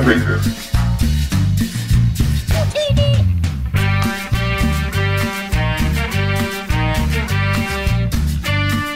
[0.00, 0.38] Vader.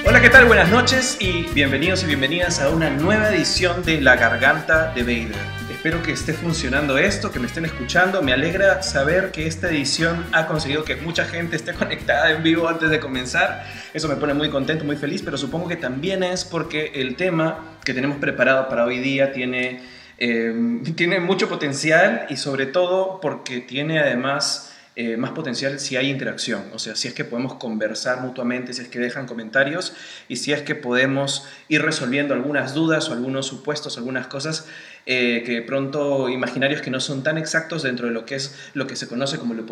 [0.06, 0.46] Hola, ¿qué tal?
[0.46, 5.56] Buenas noches y bienvenidos y bienvenidas a una nueva edición de La Garganta de Vader.
[5.70, 8.22] Espero que esté funcionando esto, que me estén escuchando.
[8.22, 12.68] Me alegra saber que esta edición ha conseguido que mucha gente esté conectada en vivo
[12.68, 13.64] antes de comenzar.
[13.92, 17.76] Eso me pone muy contento, muy feliz, pero supongo que también es porque el tema
[17.84, 19.82] que tenemos preparado para hoy día tiene,
[20.18, 26.08] eh, tiene mucho potencial y sobre todo porque tiene además eh, más potencial si hay
[26.08, 29.92] interacción, o sea, si es que podemos conversar mutuamente, si es que dejan comentarios
[30.26, 34.66] y si es que podemos ir resolviendo algunas dudas o algunos supuestos, algunas cosas
[35.08, 38.88] eh, que pronto imaginarios que no son tan exactos dentro de lo que es lo
[38.88, 39.62] que se conoce como la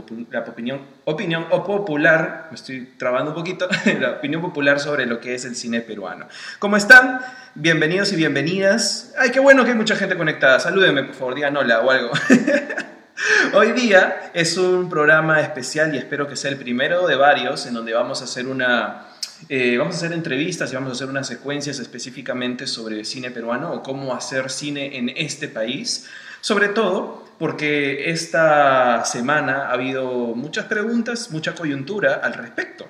[0.40, 3.68] opinión, opinión o popular, me estoy trabando un poquito,
[4.00, 6.28] la opinión popular sobre lo que es el cine peruano.
[6.60, 7.20] ¿Cómo están?
[7.56, 9.12] Bienvenidos y bienvenidas.
[9.18, 10.60] Ay, qué bueno que hay mucha gente conectada.
[10.60, 12.12] Salúdenme, por favor, digan hola o algo.
[13.54, 17.74] Hoy día es un programa especial y espero que sea el primero de varios en
[17.74, 19.06] donde vamos a hacer una...
[19.48, 23.72] Eh, vamos a hacer entrevistas y vamos a hacer unas secuencias específicamente sobre cine peruano
[23.72, 26.08] o cómo hacer cine en este país.
[26.40, 32.86] Sobre todo porque esta semana ha habido muchas preguntas, mucha coyuntura al respecto,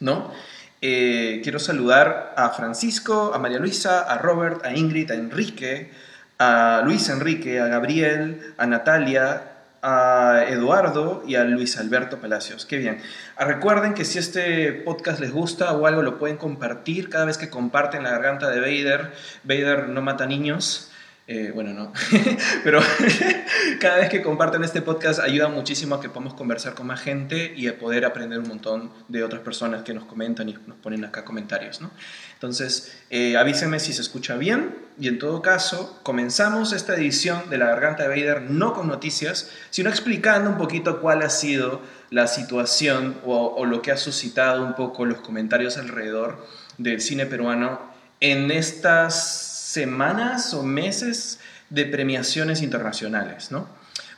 [0.00, 0.32] ¿no?
[0.80, 5.90] Eh, quiero saludar a Francisco, a María Luisa, a Robert, a Ingrid, a Enrique,
[6.38, 9.47] a Luis Enrique, a Gabriel, a Natalia,
[9.82, 12.66] a Eduardo y a Luis Alberto Palacios.
[12.66, 13.00] Qué bien.
[13.36, 17.38] Ah, recuerden que si este podcast les gusta o algo lo pueden compartir cada vez
[17.38, 19.12] que comparten la garganta de Vader.
[19.44, 20.87] Vader no mata niños.
[21.30, 21.92] Eh, bueno, no.
[22.64, 22.80] Pero
[23.80, 27.52] cada vez que comparten este podcast ayuda muchísimo a que podamos conversar con más gente
[27.54, 31.04] y a poder aprender un montón de otras personas que nos comentan y nos ponen
[31.04, 31.90] acá comentarios, ¿no?
[32.32, 33.36] Entonces, eh,
[33.78, 38.08] si se escucha bien y en todo caso, comenzamos esta edición de La Garganta de
[38.08, 43.66] Vader no con noticias, sino explicando un poquito cuál ha sido la situación o, o
[43.66, 46.46] lo que ha suscitado un poco los comentarios alrededor
[46.78, 47.82] del cine peruano
[48.20, 53.68] en estas semanas o meses de premiaciones internacionales, ¿no?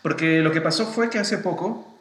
[0.01, 1.99] Porque lo que pasó fue que hace poco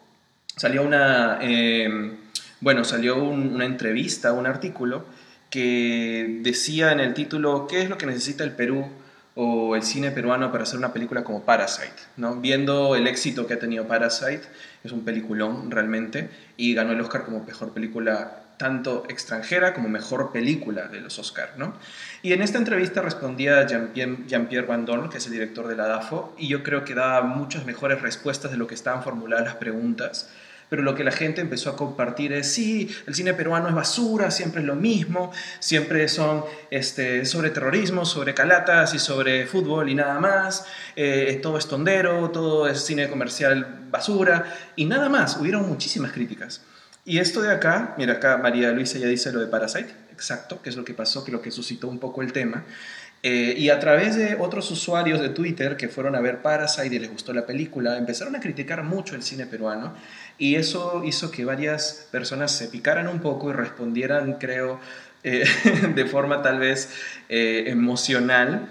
[0.55, 2.17] salió una, em,
[2.61, 5.05] bueno, salió una entrevista, un artículo
[5.49, 8.87] que decía en el título qué es lo que necesita el Perú
[9.33, 12.35] o el cine peruano para hacer una película como Parasite, ¿no?
[12.35, 14.43] Viendo el éxito que ha tenido Parasite,
[14.83, 20.33] es un peliculón realmente, y ganó el Oscar como mejor película tanto extranjera como mejor
[20.33, 21.73] película de los Oscar, ¿no?
[22.21, 26.35] Y en esta entrevista respondía Jean-Pierre Van Dorn, que es el director de la DAFO,
[26.37, 30.29] y yo creo que daba muchas mejores respuestas de lo que estaban formuladas las preguntas.
[30.69, 34.29] Pero lo que la gente empezó a compartir es, sí, el cine peruano es basura,
[34.29, 39.95] siempre es lo mismo, siempre son este, sobre terrorismo, sobre calatas y sobre fútbol y
[39.95, 45.37] nada más, eh, todo es tondero, todo es cine comercial basura y nada más.
[45.37, 46.61] Hubieron muchísimas críticas.
[47.03, 50.69] Y esto de acá, mira acá María Luisa ya dice lo de Parasite, exacto, que
[50.69, 52.65] es lo que pasó, que lo que suscitó un poco el tema.
[53.23, 56.99] Eh, y a través de otros usuarios de Twitter que fueron a ver Parasite y
[56.99, 59.93] les gustó la película, empezaron a criticar mucho el cine peruano
[60.37, 64.79] y eso hizo que varias personas se picaran un poco y respondieran, creo,
[65.23, 65.45] eh,
[65.95, 66.91] de forma tal vez
[67.27, 68.69] eh, emocional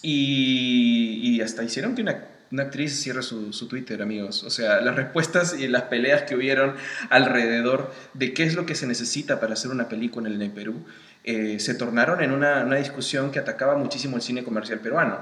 [0.00, 4.44] y hasta hicieron que una una actriz cierra su, Twitter, amigos.
[4.44, 6.74] O sea, las respuestas y las peleas que hubieron
[7.10, 10.84] alrededor de qué es lo que se necesita para hacer una película en el Perú,
[11.24, 15.18] eh, se tornaron en una, discusión que atacaba muchísimo el cine comercial peruano,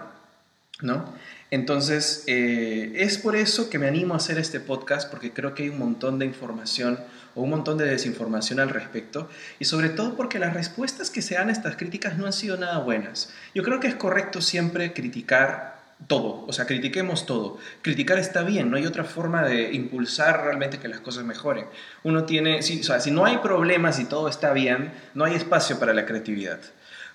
[0.80, 1.14] ¿no?
[1.50, 5.64] Entonces, eh, es por eso que me animo a hacer este podcast, porque creo que
[5.64, 6.98] hay un montón de información
[7.34, 9.28] o un montón de desinformación al respecto,
[9.58, 12.56] y sobre todo porque las respuestas que se dan a estas críticas no han sido
[12.56, 13.32] nada buenas.
[13.54, 17.58] Yo creo que es correcto siempre criticar todo, o sea, critiquemos todo.
[17.82, 21.66] Criticar está bien, no hay otra forma de impulsar realmente que las cosas mejoren.
[22.02, 25.34] Uno tiene, si, o sea, si no hay problemas y todo está bien, no hay
[25.34, 26.60] espacio para la creatividad.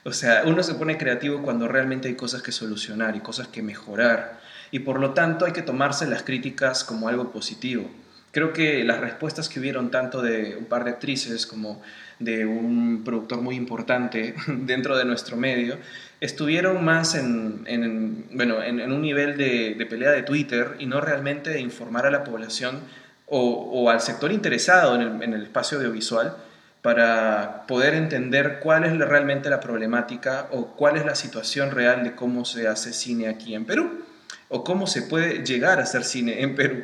[0.03, 3.62] O sea, uno se pone creativo cuando realmente hay cosas que solucionar y cosas que
[3.62, 4.39] mejorar.
[4.71, 7.89] Y por lo tanto hay que tomarse las críticas como algo positivo.
[8.38, 11.81] Creo que las respuestas que hubieron tanto de un par de actrices como
[12.19, 15.78] de un productor muy importante dentro de nuestro medio,
[16.22, 21.62] estuvieron más en, bueno, en, un nivel de, pelea de Twitter y no realmente de
[21.62, 22.81] informar a la población
[23.25, 26.38] o, al sector interesado en el, espacio audiovisual
[26.84, 32.13] para poder entender cuál es realmente la problemática o cuál es la situación real de
[32.13, 34.06] cómo se hace cine aquí en Perú
[34.50, 36.84] o cómo se puede llegar a hacer cine en Perú.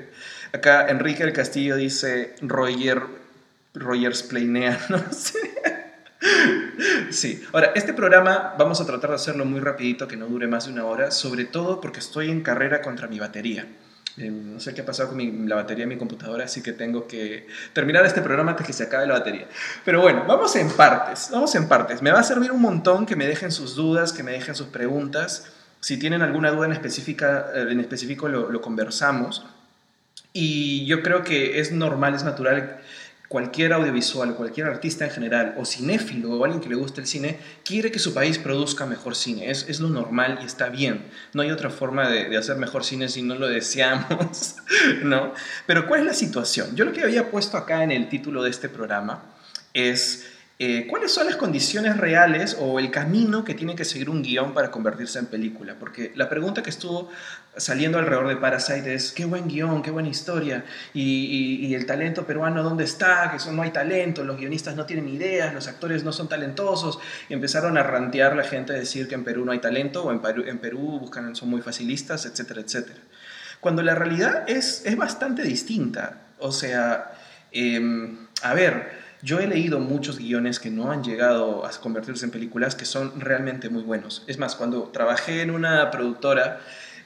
[0.53, 3.01] Acá Enrique del Castillo dice Roger,
[3.73, 5.03] Rogers Planea, no.
[7.09, 7.43] Sí.
[7.51, 10.73] Ahora, este programa vamos a tratar de hacerlo muy rapidito, que no dure más de
[10.73, 13.67] una hora, sobre todo porque estoy en carrera contra mi batería.
[14.17, 17.07] Eh, no sé qué ha pasado con la batería de mi computadora, así que tengo
[17.07, 19.47] que terminar este programa antes que se acabe la batería.
[19.83, 22.03] Pero bueno, vamos en partes, vamos en partes.
[22.03, 24.67] Me va a servir un montón que me dejen sus dudas, que me dejen sus
[24.67, 25.47] preguntas.
[25.79, 29.43] Si tienen alguna duda en, específica, eh, en específico, lo conversamos.
[30.33, 32.79] Y yo creo que es normal, es natural
[33.27, 37.39] cualquier audiovisual, cualquier artista en general, o cinéfilo, o alguien que le guste el cine,
[37.65, 39.49] quiere que su país produzca mejor cine.
[39.49, 41.05] Es, es lo normal y está bien.
[41.33, 44.57] No hay otra forma de, de, hacer mejor cine si no lo deseamos,
[45.03, 45.33] ¿no?
[45.65, 46.75] Pero ¿cuál es la situación?
[46.75, 49.23] Yo lo que había puesto acá en el título de este programa
[49.73, 50.27] es
[50.59, 54.53] eh, cuáles son las condiciones reales o el camino que tiene que seguir un guion
[54.53, 55.75] para convertirse en película.
[55.79, 57.09] Porque la pregunta que estuvo
[57.55, 62.63] saliendo alrededor de Parasite es, qué buen guion, qué buena historia, y, el talento peruano,
[62.63, 63.31] ¿dónde está?
[63.31, 67.33] Que no hay talento, los guionistas no tienen ideas, los actores no son talentosos, y
[67.33, 70.59] empezaron a rantear la gente a decir que en Perú no hay talento, o en
[70.59, 72.99] Perú, buscan, son muy facilistas, etcétera, etcétera.
[73.59, 76.23] Cuando la realidad es, es bastante distinta.
[76.39, 77.13] O sea,
[77.51, 82.31] eh, a ver, yo he leído muchos guiones que no han llegado a convertirse en
[82.31, 84.23] películas que son realmente muy buenos.
[84.27, 86.59] Es más, cuando trabajé en una productora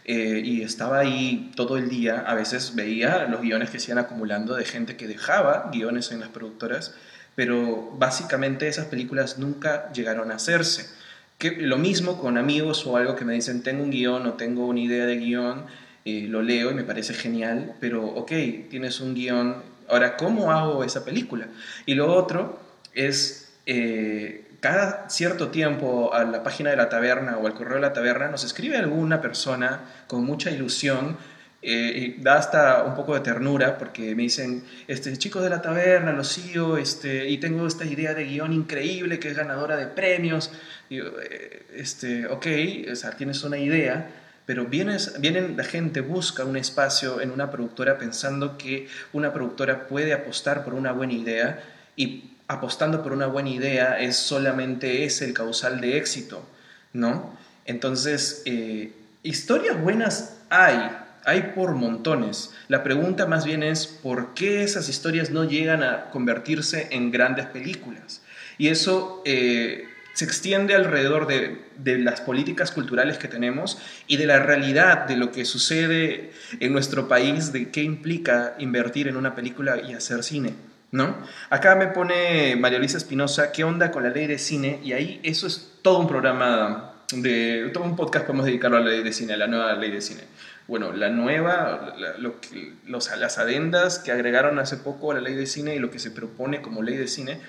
[0.07, 4.03] eh, y estaba ahí todo el día, a veces veía los guiones que se iban
[4.03, 6.95] acumulando de gente que dejaba guiones en las productoras,
[7.35, 10.89] pero básicamente esas películas nunca llegaron a hacerse.
[11.37, 14.65] Que, lo mismo con amigos o algo que me dicen, tengo un guion o tengo
[14.65, 15.65] una idea de guion,
[16.05, 18.31] eh, lo leo y me parece genial, pero ok,
[18.69, 21.47] tienes un guion Ahora, ¿cómo hago esa película?
[21.85, 22.59] Y lo otro
[22.93, 27.81] es, eh, cada cierto tiempo a la página de la taberna o al correo de
[27.81, 31.17] la taberna nos escribe alguna persona con mucha ilusión
[31.61, 35.61] eh, y da hasta un poco de ternura porque me dicen, este, chicos de la
[35.61, 39.87] taberna, los sigo este, y tengo esta idea de guion increíble que es ganadora de
[39.87, 40.51] premios.
[40.89, 42.47] Eh, este, ok,
[42.91, 44.09] o sea, tienes una idea,
[44.45, 49.87] pero vienes, vienen la gente, busca un espacio en una productora pensando que una productora
[49.87, 51.63] puede apostar por una buena idea
[51.95, 56.45] y apostando por una buena idea es solamente es el causal de éxito,
[56.93, 57.37] ¿no?
[57.65, 60.89] Entonces, eh, historias buenas hay,
[61.25, 62.53] hay por montones.
[62.69, 67.47] La pregunta más bien es por qué esas historias no llegan a convertirse en grandes
[67.47, 68.21] películas.
[68.57, 71.59] Y eso eh, se extiende alrededor de,
[71.99, 73.77] las políticas culturales que tenemos
[74.07, 79.07] y de la realidad de lo que sucede en nuestro país, de qué implica invertir
[79.07, 80.53] en una película y hacer cine.
[80.97, 81.15] ¿No?
[81.49, 84.81] Acá me pone María Luisa Espinosa, ¿qué onda con la ley de cine?
[84.83, 88.89] Y ahí eso es todo un programa, de todo un podcast podemos dedicarlo a la
[88.89, 90.23] ley de cine, a la nueva ley de cine.
[90.67, 95.75] Bueno, la nueva, los, las adendas que agregaron hace poco a la ley de cine
[95.75, 97.39] y lo que se propone como ley de cine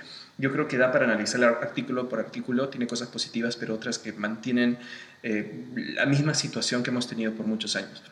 [0.41, 4.13] yo creo que da para analizar artículo por artículo, tiene cosas positivas, pero otras que
[4.13, 4.79] mantienen
[5.25, 5.65] eh,
[5.97, 8.05] la misma situación que hemos tenido por muchos años.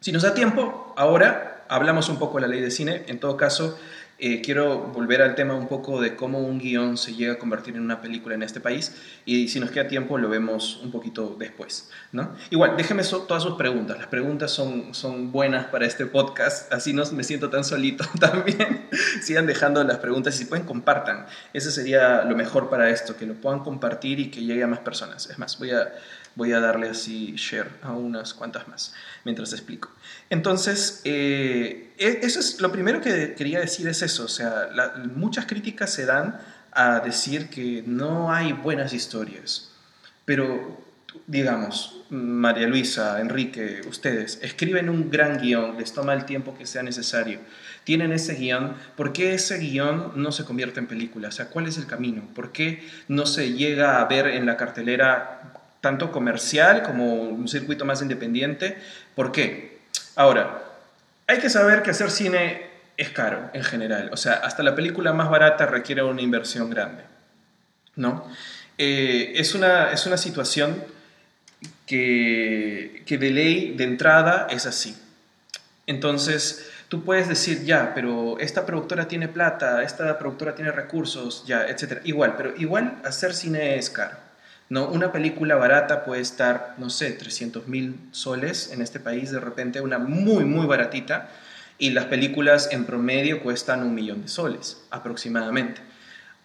[0.00, 3.04] Si nos da tiempo, ahora hablamos un poco de la ley de cine.
[3.06, 3.78] En todo caso,
[4.18, 7.76] eh, quiero volver al tema un poco de cómo un guion se llega a convertir
[7.76, 8.94] en una película en este país
[9.24, 11.90] y si nos queda tiempo lo vemos un poquito después.
[12.12, 12.34] ¿no?
[12.50, 13.98] Igual, déjenme todas sus preguntas.
[13.98, 18.88] Las preguntas son, son buenas para este podcast, así no me siento tan solito también.
[19.22, 21.26] Sigan dejando las preguntas y si pueden compartan.
[21.52, 24.80] Eso sería lo mejor para esto, que lo puedan compartir y que llegue a más
[24.80, 25.28] personas.
[25.30, 25.92] Es más, voy a,
[26.34, 29.90] voy a darle así share a unas cuantas más mientras explico.
[30.30, 34.68] Entonces, eh, e, eso es lo primero que quería decir es eso, o sea,
[35.14, 36.40] muchas críticas se dan
[36.72, 39.70] a decir que no hay buenas historias,
[40.24, 40.82] pero
[41.26, 46.82] digamos, María Luisa, Enrique, ustedes escriben un gran guion, les toma el tiempo que sea
[46.82, 47.40] necesario,
[47.84, 51.28] tienen ese guion, ¿por qué ese guion no se convierte en película?
[51.28, 52.22] O sea, ¿cuál es el camino?
[52.34, 57.84] ¿Por qué no se llega a ver en la cartelera tanto comercial como un circuito
[57.84, 58.78] más independiente?
[59.14, 59.80] ¿Por qué?
[60.16, 60.62] Ahora,
[61.26, 64.08] hay que saber que hacer cine es caro en general.
[64.12, 67.02] O sea, hasta la película más barata requiere una inversión grande.
[67.96, 68.26] ¿no?
[68.78, 70.82] Eh, es, una, es una situación
[71.86, 74.96] que, que de ley, de entrada, es así.
[75.86, 81.66] Entonces, tú puedes decir, ya, pero esta productora tiene plata, esta productora tiene recursos, ya,
[81.66, 82.00] etc.
[82.04, 84.16] Igual, pero igual hacer cine es caro.
[84.72, 84.88] ¿No?
[84.88, 89.82] Una película barata puede estar, no sé, 300 mil soles en este país, de repente
[89.82, 91.28] una muy, muy baratita,
[91.76, 95.82] y las películas en promedio cuestan un millón de soles aproximadamente.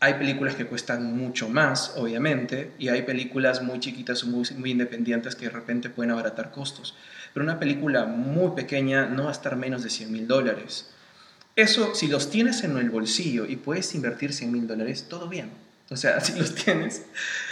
[0.02, 5.38] Hay películas que cuestan mucho más, obviamente, y hay películas muy chiquitas, muy, muy independientes
[5.38, 6.96] que de repente pueden abaratar costos.
[7.34, 10.90] Pero una película muy pequeña no va a estar menos de 100 mil dólares.
[11.56, 15.50] Eso, si los tienes en el bolsillo y puedes invertir 100 mil dólares, todo bien
[15.90, 17.04] O sea, sí los tienes.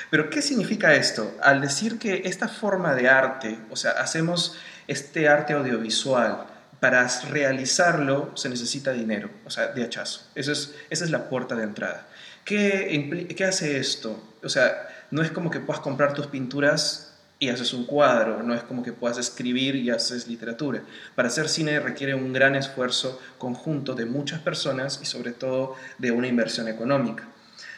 [0.09, 1.35] Pero ¿qué significa esto?
[1.41, 4.57] Al decir que esta forma de arte, o sea, hacemos
[4.88, 6.47] este arte audiovisual,
[6.79, 10.21] para realizarlo se necesita dinero, o sea, de hachazo.
[10.35, 12.05] Eso es, esa es la puerta de entrada.
[12.43, 14.21] ¿Qué, ¿Qué hace esto?
[14.43, 18.53] O sea, no es como que puedas comprar tus pinturas y haces un cuadro, no
[18.53, 20.83] es como que puedas escribir y haces literatura.
[21.15, 26.12] Para hacer cine requiere un gran esfuerzo conjunto de muchas personas y sobre todo de
[26.12, 27.27] una inversión económica.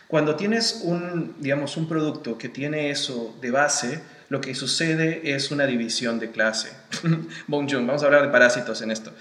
[0.07, 5.51] Cuando tienes un, digamos, un producto que tiene eso de base, lo que sucede es
[5.51, 6.71] una división de clase.
[7.47, 9.13] bon vamos a hablar de parásitos en esto.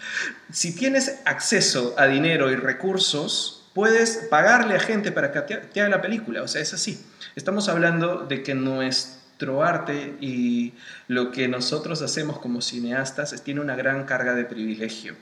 [0.53, 5.91] Si tienes acceso a dinero y recursos, puedes pagarle a gente para que te haga
[5.91, 6.43] la película.
[6.43, 7.05] O sea, es así.
[7.35, 10.75] Estamos hablando de que nuestro arte y
[11.09, 15.15] lo que nosotros hacemos como cineastas tiene una gran carga de privilegio.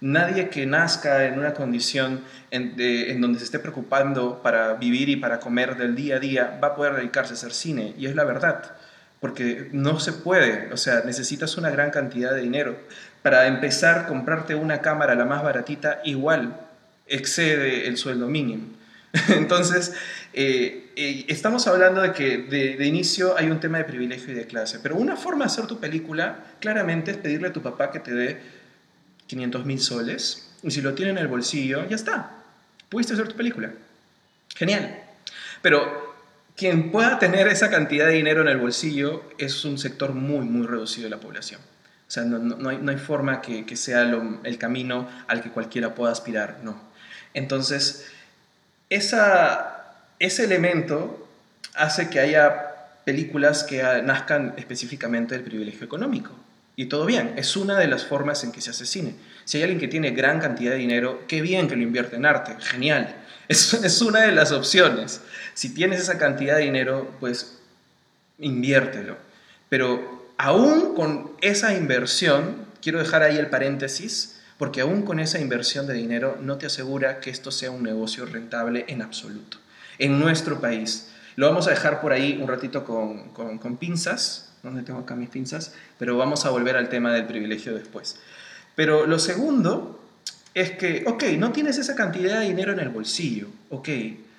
[0.00, 5.40] Nadie que nazca en una condición en, donde se esté preocupando para vivir y para
[5.40, 7.94] comer del día a día va a poder dedicarse a hacer cine.
[7.96, 8.76] Y es la verdad
[9.20, 12.76] porque no se puede, o sea, necesitas una gran cantidad de dinero.
[13.22, 16.60] Para empezar, comprarte una cámara, la más baratita, igual
[17.06, 18.66] excede el sueldo mínimo.
[19.28, 19.94] Entonces,
[20.32, 24.46] eh, eh, estamos hablando de que de, inicio hay un tema de privilegio y de
[24.46, 28.00] clase, pero una forma de hacer tu película claramente es pedirle a tu papá que
[28.00, 28.40] te dé
[29.34, 32.30] 500 mil soles y si lo tiene en el bolsillo, ya está,
[32.88, 33.72] pudiste hacer tu película.
[34.54, 35.02] Genial.
[35.60, 36.14] Pero
[36.56, 40.66] quien pueda tener esa cantidad de dinero en el bolsillo es un sector muy, muy
[40.66, 41.60] reducido de la población.
[42.06, 46.80] O sea, no, hay, forma que, sea el camino al que cualquiera pueda aspirar, no.
[47.32, 48.06] Entonces,
[48.88, 51.28] esa, ese elemento
[51.74, 52.74] hace que haya
[53.04, 56.30] películas que nazcan específicamente del privilegio económico.
[56.76, 59.14] Y todo bien, es una de las formas en que se hace cine.
[59.44, 62.26] Si hay alguien que tiene gran cantidad de dinero, qué bien que lo invierte en
[62.26, 63.16] arte, genial.
[63.46, 65.20] Es, es una de las opciones.
[65.52, 67.58] Si tienes esa cantidad de dinero, pues
[68.38, 69.18] inviértelo.
[69.68, 75.86] Pero aún con esa inversión, quiero dejar ahí el paréntesis, porque aún con esa inversión
[75.86, 79.58] de dinero no te asegura que esto sea un negocio rentable en absoluto.
[79.98, 81.10] En nuestro país.
[81.36, 85.14] Lo vamos a dejar por ahí un ratito con, con, con pinzas, donde tengo acá
[85.14, 88.18] mis pinzas, pero vamos a volver al tema del privilegio después.
[88.74, 90.00] Pero lo segundo
[90.54, 93.88] es que, ok, no tienes esa cantidad de dinero en el bolsillo, ok,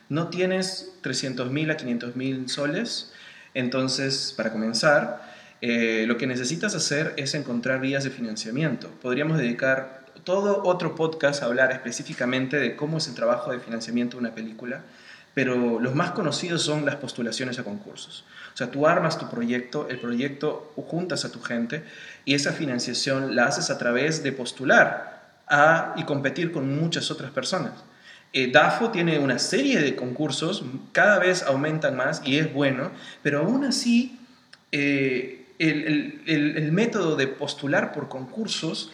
[0.10, 3.12] no tienes 300 mil a 500 mil soles,
[3.54, 8.90] entonces, para comenzar, eh, lo que necesitas hacer es encontrar vías de financiamiento.
[9.02, 14.18] Podríamos dedicar todo otro podcast a hablar específicamente de cómo es el trabajo de financiamiento
[14.18, 14.82] de una película,
[15.34, 18.26] pero los más conocidos son las postulaciones a concursos.
[18.56, 21.84] O sea, tú armas tu proyecto, el proyecto juntas a tu gente
[22.24, 27.32] y esa financiación la haces a través de postular a, y competir con muchas otras
[27.32, 27.74] personas.
[28.32, 33.40] Eh, DAFO tiene una serie de concursos, cada vez aumentan más y es bueno, pero
[33.40, 34.22] aún así
[34.72, 38.90] eh, el, el, el, método de postular por concursos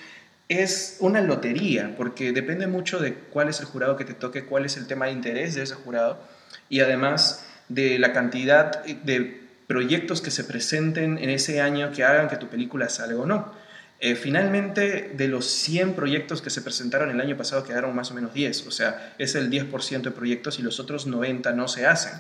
[0.50, 4.65] es una lotería, porque depende mucho de cuál es el jurado que te toque, cuál
[4.65, 6.20] es el tema de interés de ese jurado
[6.68, 9.40] y además de la cantidad de
[9.72, 13.54] proyectos que se presenten en ese año que hagan que tu película salga o no.
[14.01, 18.13] Eh, finalmente, de los 100 proyectos que se presentaron el año pasado quedaron más o
[18.13, 21.86] menos 10, o sea, es el 10% de proyectos y los otros 90 no se
[21.86, 22.12] hacen.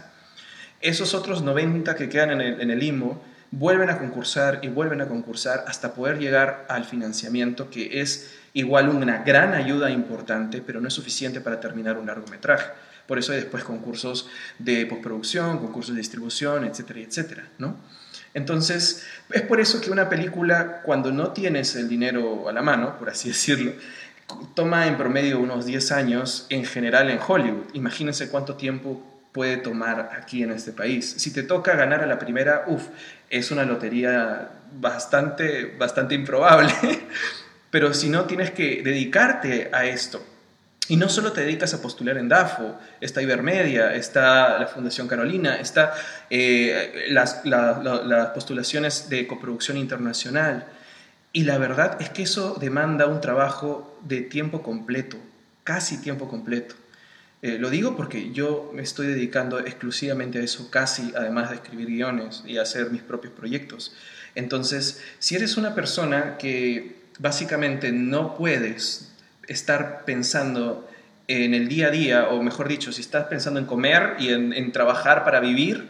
[0.79, 3.03] Esos otros 90 que quedan en el, en el
[3.51, 8.87] vuelven a concursar y vuelven a concursar hasta poder llegar al financiamiento, que es igual
[8.87, 12.71] una gran ayuda importante, pero no es suficiente para terminar un largometraje.
[13.11, 17.75] Por eso hay después concursos de postproducción, concursos de distribución, etcétera, etcétera, ¿no?
[18.33, 22.97] Entonces, es por eso que una película, cuando no tienes el dinero a la mano,
[22.97, 23.73] por así decirlo,
[24.53, 27.65] toma en promedio unos 10 años en general en Hollywood.
[27.73, 31.13] Imagínense cuánto tiempo puede tomar aquí en este país.
[31.17, 32.87] Si te toca ganar a la primera, uff,
[33.29, 36.71] es una lotería bastante, bastante improbable.
[37.71, 40.30] Pero si no, tienes que dedicarte a esto.
[40.91, 45.55] Y no solo te dedicas a postular en DAFO, está Ibermedia, está la Fundación Carolina,
[45.55, 45.93] está
[46.29, 50.67] eh, las, las postulaciones de coproducción internacional.
[51.31, 55.15] Y la verdad es que eso demanda un trabajo de tiempo completo,
[55.63, 56.75] casi tiempo completo.
[57.41, 61.87] Eh, lo digo porque yo me estoy dedicando exclusivamente a eso, casi además de escribir
[61.87, 63.95] guiones y hacer mis propios proyectos.
[64.35, 69.10] Entonces, si eres una persona que básicamente no puedes
[69.51, 70.87] estar pensando
[71.27, 74.71] en el día a día, o mejor dicho, si estás pensando en comer y en,
[74.71, 75.87] trabajar para vivir,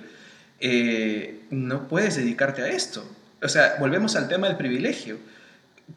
[0.60, 3.03] eh, no puedes dedicarte a esto.
[3.41, 5.18] O sea, volvemos al tema del privilegio.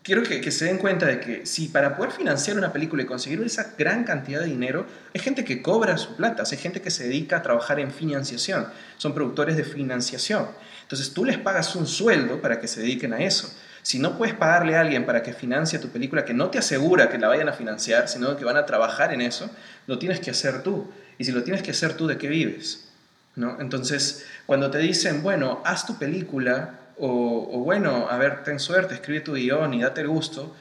[0.02, 3.40] quiero que, se den cuenta de que si para poder financiar una película y conseguir
[3.42, 7.04] esa gran cantidad de dinero, hay gente que cobra su plata, hay gente que se
[7.04, 8.66] dedica a trabajar en financiación,
[8.96, 10.48] son productores de financiación.
[10.82, 13.54] Entonces tú les pagas un sueldo para que se dediquen a eso.
[13.84, 17.10] Si no puedes pagarle a alguien para que financie tu película, que no te asegura
[17.10, 19.50] que la vayan a financiar, sino que van a trabajar en eso,
[19.86, 20.90] lo tienes que hacer tú.
[21.18, 22.88] Y si lo tienes que hacer tú, ¿de qué vives?
[23.36, 23.60] ¿No?
[23.60, 29.20] Entonces, cuando te dicen, bueno, haz tu película, o, bueno, a ver, ten suerte, escribe
[29.20, 30.56] tu guion y date el gusto,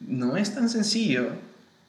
[0.00, 1.28] no es tan sencillo.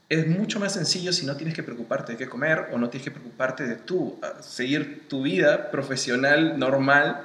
[0.07, 3.05] Es mucho más sencillo si no tienes que preocuparte de qué comer o no tienes
[3.05, 7.23] que preocuparte de tú, seguir tu vida profesional normal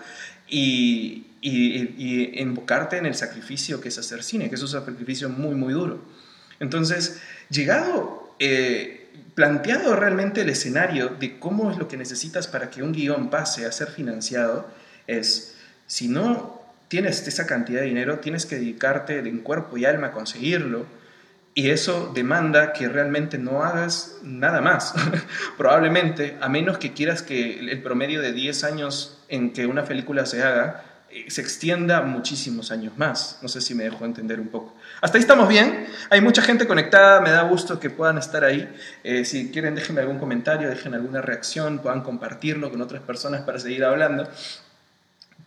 [0.51, 5.55] y, y, invocarte en el sacrificio que es hacer cine, que es un sacrificio muy,
[5.55, 6.01] muy duro.
[6.59, 12.83] Entonces, llegado, eh, planteado realmente el escenario de cómo es lo que necesitas para que
[12.83, 14.69] un guion pase a ser financiado,
[15.07, 20.09] es, si no tienes esa cantidad de dinero, tienes que dedicarte en cuerpo y alma
[20.09, 20.87] a conseguirlo.
[21.55, 24.95] Y eso demanda que realmente no hagas nada más.
[25.59, 30.27] Probablemente, a menos que quieras que el promedio de 10 años en que una película
[30.27, 33.39] se haga eh, se extienda muchísimos años más.
[33.43, 34.77] No sé si me dejo entender un poco.
[35.01, 35.89] Hasta ahí estamos bien.
[36.09, 37.21] Hay mucha gente conectada.
[37.21, 38.73] Me da gusto que puedan estar ahí.
[39.03, 43.59] Eh, si quieren, déjenme algún comentario, dejen alguna reacción, puedan compartirlo con otras personas para
[43.59, 44.29] seguir hablando.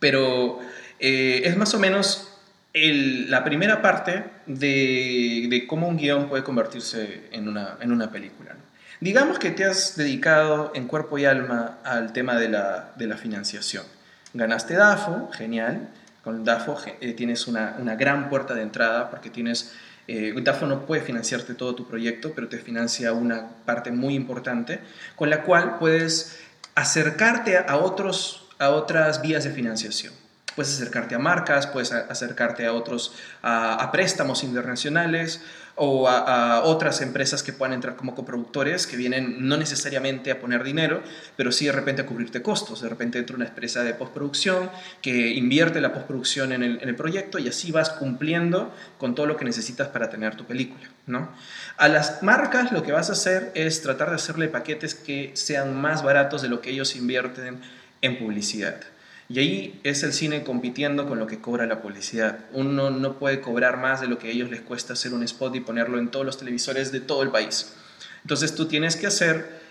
[0.00, 0.60] Pero
[1.00, 2.33] eh, es más o menos
[2.74, 8.56] la primera parte de, cómo un guion puede convertirse en una, en una película.
[9.00, 13.16] Digamos que te has dedicado en cuerpo y alma al tema de la, de la
[13.16, 13.84] financiación.
[14.32, 15.88] Ganaste DAFO, genial.
[16.24, 19.72] Con DAFO eh, tienes una, una, gran puerta de entrada porque tienes...
[20.08, 24.80] Eh, DAFO no puede financiarte todo tu proyecto, pero te financia una parte muy importante
[25.16, 26.40] con la cual puedes
[26.74, 30.12] acercarte a, otros, a otras vías de financiación.
[30.54, 35.40] Puedes acercarte a marcas, puedes acercarte a otros, a, préstamos internacionales
[35.74, 40.62] o a, otras empresas que puedan entrar como coproductores que vienen no necesariamente a poner
[40.62, 41.02] dinero,
[41.36, 42.82] pero sí de repente a cubrirte costos.
[42.82, 44.70] De repente entra una empresa de postproducción
[45.02, 49.26] que invierte la postproducción en el, en el, proyecto y así vas cumpliendo con todo
[49.26, 50.88] lo que necesitas para tener tu película.
[51.06, 51.30] ¿no?
[51.76, 55.74] A las marcas lo que vas a hacer es tratar de hacerle paquetes que sean
[55.74, 57.60] más baratos de lo que ellos invierten
[58.00, 58.80] en publicidad.
[59.28, 62.40] Y ahí es el cine compitiendo con lo que cobra la publicidad.
[62.52, 65.54] Uno no puede cobrar más de lo que a ellos les cuesta hacer un spot
[65.56, 67.74] y ponerlo en todos los televisores de todo el país.
[68.22, 69.64] Entonces tú tienes que hacer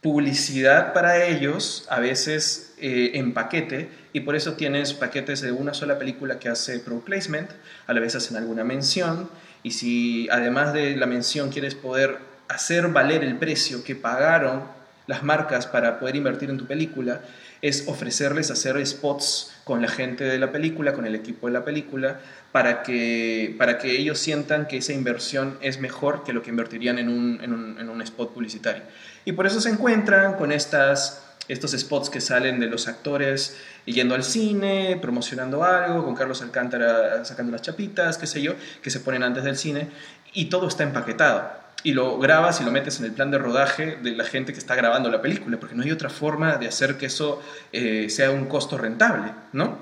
[0.00, 5.74] publicidad para ellos, a veces eh, en paquete, y por eso tienes paquetes de una
[5.74, 7.50] sola película que hace pro placement,
[7.86, 9.28] a la vez hacen alguna mención,
[9.62, 12.18] y si además de la mención quieres poder
[12.48, 14.62] hacer valer el precio que pagaron
[15.10, 17.20] las marcas para poder invertir en tu película,
[17.62, 21.64] es ofrecerles hacer spots con la gente de la película, con el equipo de la
[21.64, 22.20] película,
[22.52, 27.00] para que, para que ellos sientan que esa inversión es mejor que lo que invertirían
[27.00, 28.84] en un, en un, en un spot publicitario.
[29.24, 34.14] Y por eso se encuentran con estas, estos spots que salen de los actores yendo
[34.14, 39.00] al cine, promocionando algo, con Carlos Alcántara sacando las chapitas, qué sé yo, que se
[39.00, 39.88] ponen antes del cine,
[40.32, 43.96] y todo está empaquetado y lo grabas y lo metes en el plan de rodaje
[43.96, 46.98] de la gente que está grabando la película, porque no hay otra forma de hacer
[46.98, 49.78] que eso eh, sea un costo rentable, ¿no?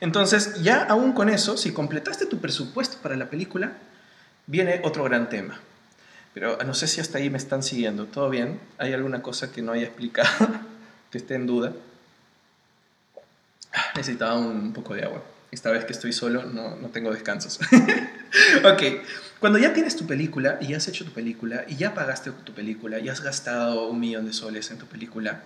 [0.00, 3.72] Entonces, ya aún con eso, si completaste tu presupuesto para la película,
[4.46, 5.60] viene otro gran tema.
[6.34, 8.04] Pero no sé si hasta ahí me están siguiendo.
[8.04, 8.60] ¿Todo bien?
[8.76, 10.48] ¿Hay alguna cosa que no haya explicado,
[11.10, 11.72] que esté en duda?
[13.94, 15.22] Necesitaba un poco de agua.
[15.56, 17.58] Esta vez que estoy solo no, no tengo descansos.
[18.62, 18.82] ok,
[19.40, 22.98] cuando ya tienes tu película y has hecho tu película y ya pagaste tu película
[22.98, 25.44] y has gastado un millón de soles en tu película,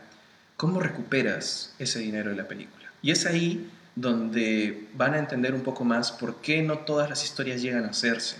[0.57, 2.90] ¿cómo recuperas ese dinero de la película?
[3.03, 7.23] Y es ahí donde van a entender un poco más por qué no todas las
[7.23, 8.38] historias llegan a hacerse.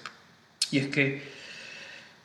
[0.72, 1.22] Y es que,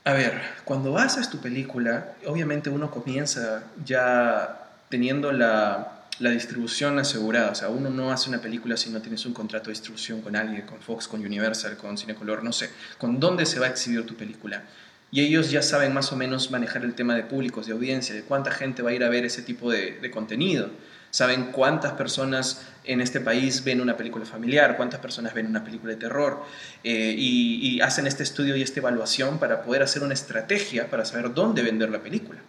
[0.06, 7.52] a ver, cuando haces tu película, obviamente uno comienza ya teniendo la la distribución asegurada.
[7.52, 10.36] O sea, uno no hace una película si no tienes un contrato de distribución con
[10.36, 14.06] alguien, con Fox, con Universal, con Cinecolor, no sé, con dónde se va a exhibir
[14.06, 14.64] tu película.
[15.12, 18.24] Y ellos ya saben más o menos manejar el tema de públicos, de audiencia, de
[18.24, 20.70] cuánta gente va a ir a ver ese tipo de, contenido.
[21.12, 25.94] Saben cuántas personas en este país ven una película familiar, cuántas personas ven una película
[25.94, 26.44] de terror,
[26.84, 31.06] eh, y, y hacen este estudio y esta evaluación para poder hacer una estrategia para
[31.06, 32.42] saber dónde vender la película.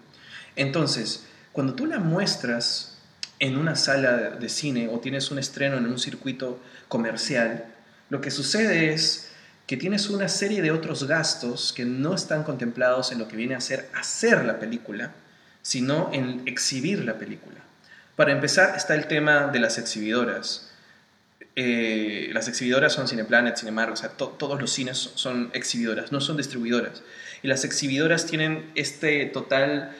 [0.57, 2.95] Entonces, cuando tú la muestras
[3.38, 7.64] en una sala de cine o tienes un estreno en un circuito comercial,
[8.09, 9.31] lo que sucede es
[9.66, 13.55] que tienes una serie de otros gastos que no están contemplados en lo que viene
[13.55, 15.12] a ser hacer la película,
[15.62, 17.57] sino en exhibir la película.
[18.14, 20.70] Para empezar está el tema de las exhibidoras.
[21.57, 26.37] eh, las exhibidoras son Cineplanet, Cinemark, o sea, todos los cines son exhibidoras, no son
[26.37, 27.03] distribuidoras.
[27.42, 29.92] Y las exhibidoras tienen este total,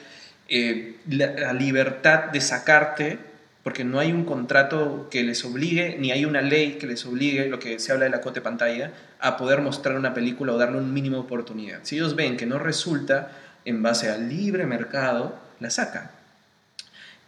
[0.49, 3.19] eh, la, libertad de sacarte,
[3.67, 7.49] porque no hay un contrato que les obligue, ni hay una ley que les obligue,
[7.49, 10.77] lo que se habla de la cote pantalla, a poder mostrar una película o darle
[10.77, 11.79] un mínimo de oportunidad.
[11.83, 13.29] Si ellos ven que no resulta
[13.65, 16.09] en base al libre mercado, la sacan.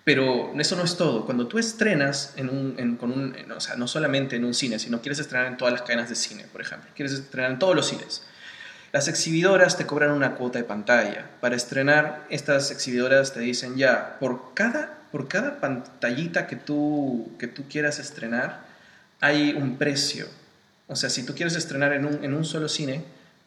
[0.06, 1.26] Pero eso no es todo.
[1.26, 5.02] Cuando tú estrenas en un, con un, o sea, no solamente en un cine, sino
[5.02, 7.90] quieres estrenar en todas las cadenas de cine, por ejemplo, quieres estrenar en todos los
[7.90, 8.24] cines.
[8.94, 11.32] Las exhibidoras te cobran una cuota de pantalla.
[11.42, 17.48] Para estrenar, estas exhibidoras te dicen ya, por cada, por cada pantallita que tú, que
[17.48, 18.66] tú quieras estrenar,
[19.20, 20.28] hay un precio.
[20.88, 23.04] O sea, si tú quieres estrenar en un, en un solo cine,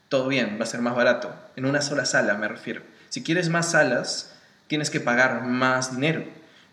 [0.09, 1.35] todo bien, va a ser más barato.
[1.57, 2.83] En una sola sala, me refiero.
[3.09, 4.35] Si quieres más salas,
[4.67, 6.25] tienes que pagar más dinero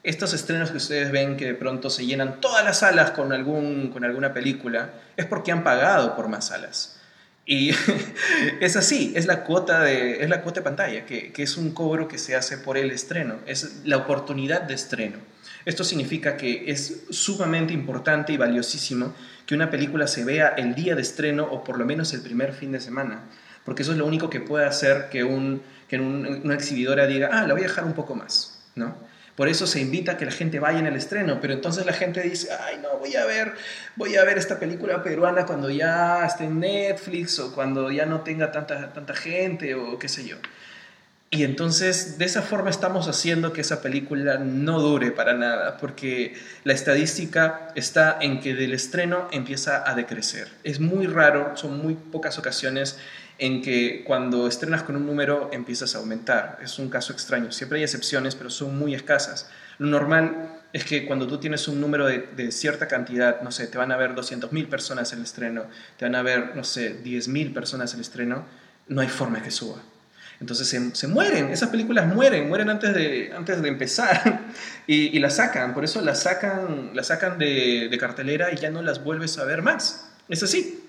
[0.04, 3.92] estos estrenos que ustedes ven que de pronto se llenan todas las salas con, algún,
[3.92, 6.99] con alguna película, es porque han pagado por más salas.
[7.50, 7.72] Y
[8.62, 11.72] es así, es la cuota de, es la cuota de pantalla, que, que, es un
[11.72, 15.18] cobro que se hace por el estreno, es la oportunidad de estreno.
[15.66, 19.16] Esto significa que es sumamente importante y valiosísimo
[19.48, 22.54] que una película se vea el día de estreno o por lo menos el primer
[22.54, 23.24] fin de semana,
[23.66, 27.48] porque eso es lo único que puede hacer que, un, que una exhibidora diga, ah,
[27.48, 28.96] la voy a dejar un poco más, ¿no?
[29.40, 31.94] Por eso se invita a que la gente vaya en el estreno, pero entonces la
[31.94, 33.54] gente dice, ay no, voy a ver,
[33.96, 38.20] voy a ver esta película peruana cuando ya esté en Netflix o cuando ya no
[38.20, 40.36] tenga tanta, tanta gente o qué sé yo.
[41.30, 46.36] Y entonces de esa forma estamos haciendo que esa película no dure para nada, porque
[46.66, 50.50] la estadística está en que del estreno empieza a decrecer.
[50.66, 52.98] Es muy raro, son muy pocas ocasiones
[53.40, 56.60] en que cuando estrenas con un número empiezas a aumentar.
[56.62, 57.52] Es un caso extraño.
[57.52, 59.50] Siempre hay excepciones, pero son muy escasas.
[59.78, 63.78] Lo normal es que cuando tú tienes un número de, cierta cantidad, no sé, te
[63.78, 65.64] van a ver 200.000 personas en el estreno,
[65.98, 68.46] te van a ver, no sé, 10.000 personas en el estreno,
[68.90, 69.82] no hay forma que suba.
[70.42, 74.42] Entonces se, mueren, esas películas mueren, mueren antes de, antes de empezar
[74.88, 78.70] y, y las sacan, por eso las sacan, las sacan de, de cartelera y ya
[78.70, 80.12] no las vuelves a ver más.
[80.28, 80.84] Es así.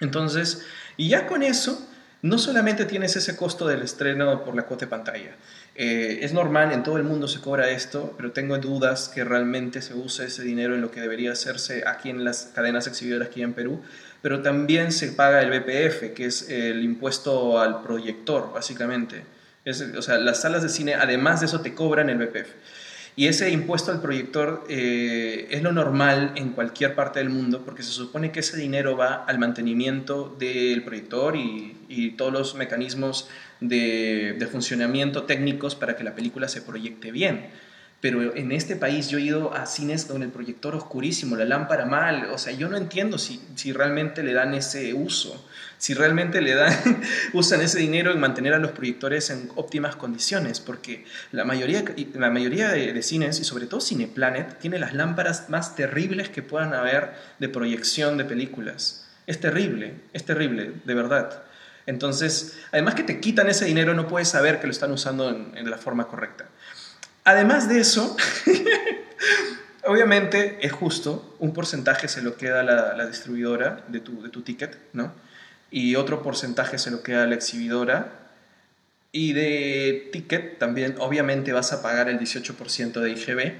[0.00, 0.64] Entonces,
[0.96, 1.88] y ya con eso,
[2.24, 5.36] no solamente tienes ese costo del estreno por la cuota de pantalla.
[5.74, 9.82] Eh, es normal, en todo el mundo se cobra esto, pero tengo dudas que realmente
[9.82, 13.42] se use ese dinero en lo que debería hacerse aquí en las cadenas exhibidoras aquí
[13.42, 13.82] en Perú.
[14.22, 19.24] Pero también se paga el BPF, que es el impuesto al proyector, básicamente.
[19.66, 22.48] o sea, las salas de cine, además de eso, te cobran el BPF.
[23.16, 27.84] Y ese impuesto al proyector eh, es lo normal en cualquier parte del mundo porque
[27.84, 31.72] se supone que ese dinero va al mantenimiento del proyector y,
[32.16, 33.28] todos los mecanismos
[33.60, 37.50] de, funcionamiento técnicos para que la película se proyecte bien
[38.04, 41.86] pero en este país yo he ido a cines con el proyector oscurísimo, la lámpara
[41.86, 45.42] mal, o sea, yo no entiendo si, si realmente le dan ese uso,
[45.78, 47.00] si realmente le dan,
[47.32, 52.28] usan ese dinero en mantener a los proyectores en óptimas condiciones, porque la mayoría, la
[52.28, 57.14] mayoría de, cines, y sobre todo Cineplanet, tiene las lámparas más terribles que puedan haber
[57.38, 59.08] de proyección de películas.
[59.26, 61.44] Es terrible, es terrible, de verdad.
[61.86, 65.70] Entonces, además que te quitan ese dinero, no puedes saber que lo están usando en
[65.70, 66.44] la forma correcta.
[67.24, 68.16] Además de eso,
[69.86, 74.42] obviamente es justo, un porcentaje se lo queda la, la distribuidora de tu, de tu
[74.42, 75.12] ticket, ¿no?
[75.70, 78.12] Y otro porcentaje se lo queda la exhibidora.
[79.10, 83.54] Y de ticket también, obviamente, vas a pagar el 18% de IGB.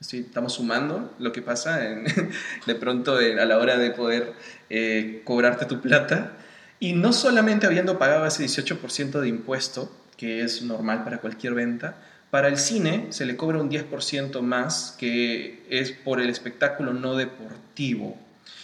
[0.00, 1.80] estamos sumando lo que pasa
[2.66, 4.32] de pronto a la hora de poder
[4.70, 6.32] eh, cobrarte tu plata.
[6.78, 11.96] Y no solamente habiendo pagado ese 18% de impuesto, que es normal para cualquier venta,
[12.30, 17.16] para el cine se le cobra un 10% más, que es por el espectáculo no
[17.16, 18.16] deportivo,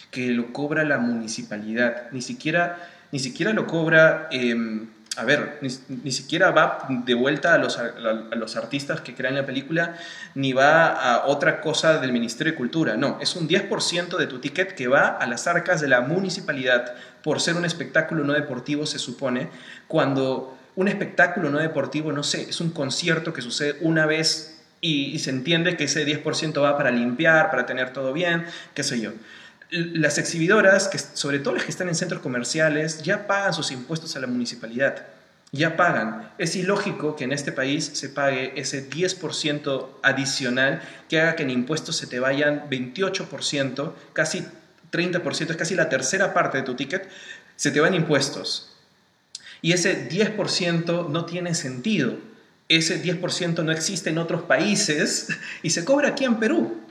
[0.09, 2.09] que lo cobra la municipalidad.
[2.11, 7.57] Ni siquiera, ni siquiera lo cobra, em, a ver, ni, siquiera va de vuelta a
[7.57, 7.91] los, a,
[8.35, 9.97] los artistas que crean la película,
[10.33, 12.95] ni va a otra cosa del Ministerio de Cultura.
[12.95, 16.93] No, es un 10% de tu ticket que va a las arcas de la municipalidad
[17.21, 19.49] por ser un espectáculo no deportivo, se supone,
[19.87, 25.17] cuando un espectáculo no deportivo, no sé, es un concierto que sucede una vez y,
[25.17, 29.11] se entiende que ese 10% va para limpiar, para tener todo bien, qué sé yo.
[29.71, 34.15] Las exhibidoras, que sobre todo las que están en centros comerciales, ya pagan sus impuestos
[34.15, 35.07] a la municipalidad.
[35.51, 36.31] Ya pagan.
[36.37, 41.49] Es ilógico que en este país se pague ese 10% adicional que haga que en
[41.49, 44.45] impuestos se te vayan 28%, casi
[44.91, 47.09] 30%, es casi la tercera parte de tu ticket,
[47.55, 48.76] se te van impuestos.
[49.61, 52.17] Y ese 10% no tiene sentido.
[52.69, 55.29] Ese 10% no existe en otros países
[55.63, 56.81] y se cobra aquí en Perú.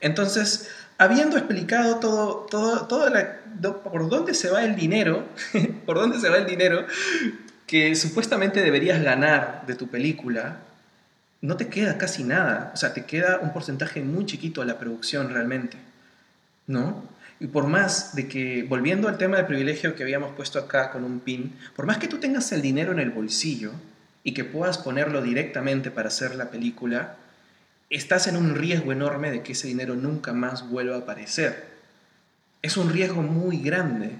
[0.00, 2.46] Entonces, habiendo explicado todo,
[2.86, 3.40] todo, la,
[3.82, 5.26] por dónde se va el dinero,
[5.86, 6.86] por dónde se va el dinero
[7.66, 10.58] que supuestamente deberías ganar de tu película,
[11.40, 12.70] no te queda casi nada.
[12.74, 15.76] O sea, te queda un porcentaje muy chiquito a la producción realmente.
[16.66, 17.04] ¿No?
[17.38, 21.04] Y por más de que, volviendo al tema del privilegio que habíamos puesto acá con
[21.04, 23.72] un pin, por más que tú tengas el dinero en el bolsillo
[24.24, 27.16] y que puedas ponerlo directamente para hacer la película,
[27.90, 31.76] estás en un riesgo enorme de que ese dinero nunca más vuelva a aparecer.
[32.62, 34.12] Es un riesgo muy grande.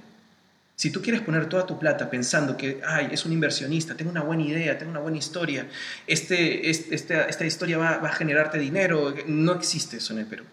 [0.77, 4.23] Si tú quieres poner toda tu plata pensando que, ay, es un inversionista, tengo una
[4.23, 5.67] buena idea, tengo una buena historia,
[6.07, 10.45] este, este esta, historia va, va a generarte dinero, no existe eso en el Perú.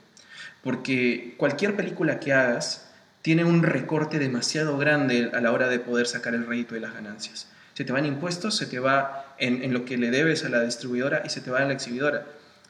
[0.63, 2.89] Porque cualquier película que hagas
[3.21, 6.93] tiene un recorte demasiado grande a la hora de poder sacar el rédito de las
[6.93, 7.47] ganancias.
[7.73, 10.61] Se te van impuestos, se te va en, en, lo que le debes a la
[10.61, 12.25] distribuidora y se te va en la exhibidora,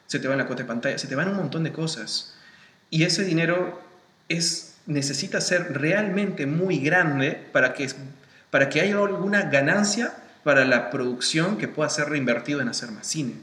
[0.06, 2.34] se te va en la cuota de pantalla, se te van un montón de cosas.
[2.90, 3.80] Y ese dinero
[4.28, 7.88] es, necesita ser realmente muy grande para que,
[8.50, 13.06] para que haya alguna ganancia para la producción que pueda ser reinvertido en hacer más
[13.06, 13.34] cine.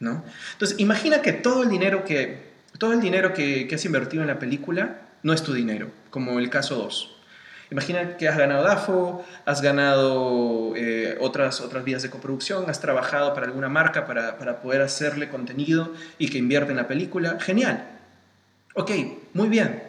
[0.00, 0.24] ¿no?
[0.52, 2.45] Entonces, imagina que todo el dinero que,
[2.78, 6.50] todo el dinero que, has invertido en la película no es tu dinero, como el
[6.50, 7.12] caso 2.
[7.70, 13.34] Imagina que has ganado DAFO, has ganado eh, otras, otras vías de coproducción, has trabajado
[13.34, 17.38] para alguna marca para, para poder hacerle contenido y que invierte en la película.
[17.40, 17.84] Genial.
[18.74, 18.92] Ok,
[19.32, 19.82] muy bien.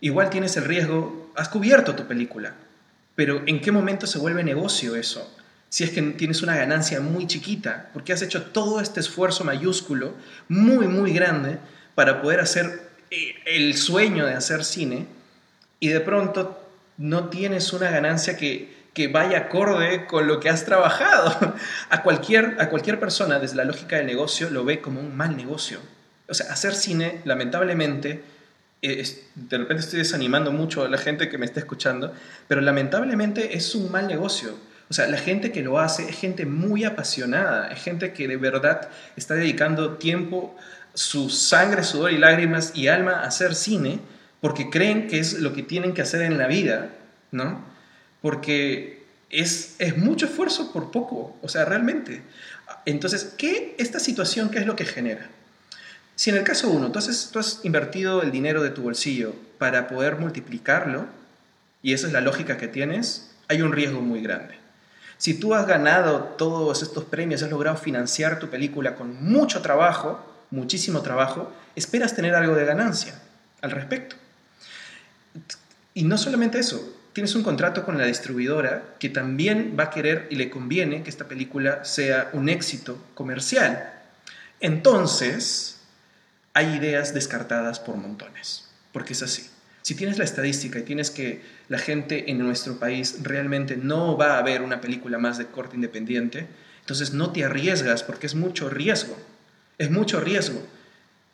[0.00, 2.54] Igual tienes el riesgo, has cubierto tu película,
[3.14, 5.36] pero ¿en qué momento se vuelve negocio eso?
[5.68, 10.14] Si es que tienes una ganancia muy chiquita, porque has hecho todo este esfuerzo mayúsculo,
[10.48, 11.58] muy, muy grande,
[12.00, 15.06] para poder hacer eh, el sueño de hacer cine
[15.80, 16.58] y de pronto
[16.96, 21.56] no tienes una ganancia que, que vaya acorde con lo que has trabajado.
[21.90, 25.36] A cualquier, a cualquier persona, desde la lógica del negocio, lo ve como un mal
[25.36, 25.78] negocio.
[26.26, 28.22] O sea, hacer cine, lamentablemente,
[28.80, 32.14] eh, de repente estoy desanimando mucho a la gente que me está escuchando,
[32.48, 34.54] pero lamentablemente es un mal negocio.
[34.88, 38.38] O sea, la gente que lo hace es gente muy apasionada, es gente que de
[38.38, 40.56] verdad está dedicando tiempo
[40.94, 44.00] su sangre, sudor y lágrimas y alma a hacer cine
[44.40, 46.90] porque creen que es lo que tienen que hacer en la vida,
[47.30, 47.62] ¿no?
[48.22, 52.22] Porque es, es mucho esfuerzo por poco, o sea, realmente.
[52.86, 55.28] Entonces, ¿qué, esta situación, qué es lo que genera?
[56.16, 57.00] Si en el caso uno, tú
[57.32, 61.06] tú has invertido el dinero de tu bolsillo para poder multiplicarlo,
[61.82, 64.54] y esa es la lógica que tienes, hay un riesgo muy grande.
[65.18, 70.24] Si tú has ganado todos estos premios, has logrado financiar tu película con mucho trabajo,
[70.50, 73.20] muchísimo trabajo, esperas tener algo de ganancia
[73.60, 74.16] al respecto.
[75.94, 80.26] Y no solamente eso, tienes un contrato con la distribuidora que también va a querer
[80.30, 83.92] y le conviene que esta película sea un éxito comercial.
[84.60, 85.80] Entonces,
[86.54, 89.48] hay ideas descartadas por montones, porque es así.
[89.82, 94.38] Si tienes la estadística y tienes que la gente en nuestro país realmente no va
[94.38, 96.46] a ver una película más de corte independiente,
[96.80, 99.16] entonces no te arriesgas porque es mucho riesgo
[99.80, 100.62] es mucho riesgo.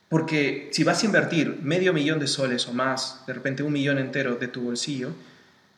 [0.08, 3.98] Porque si vas a invertir medio millón de soles o más, de repente un millón
[3.98, 5.10] entero de tu bolsillo,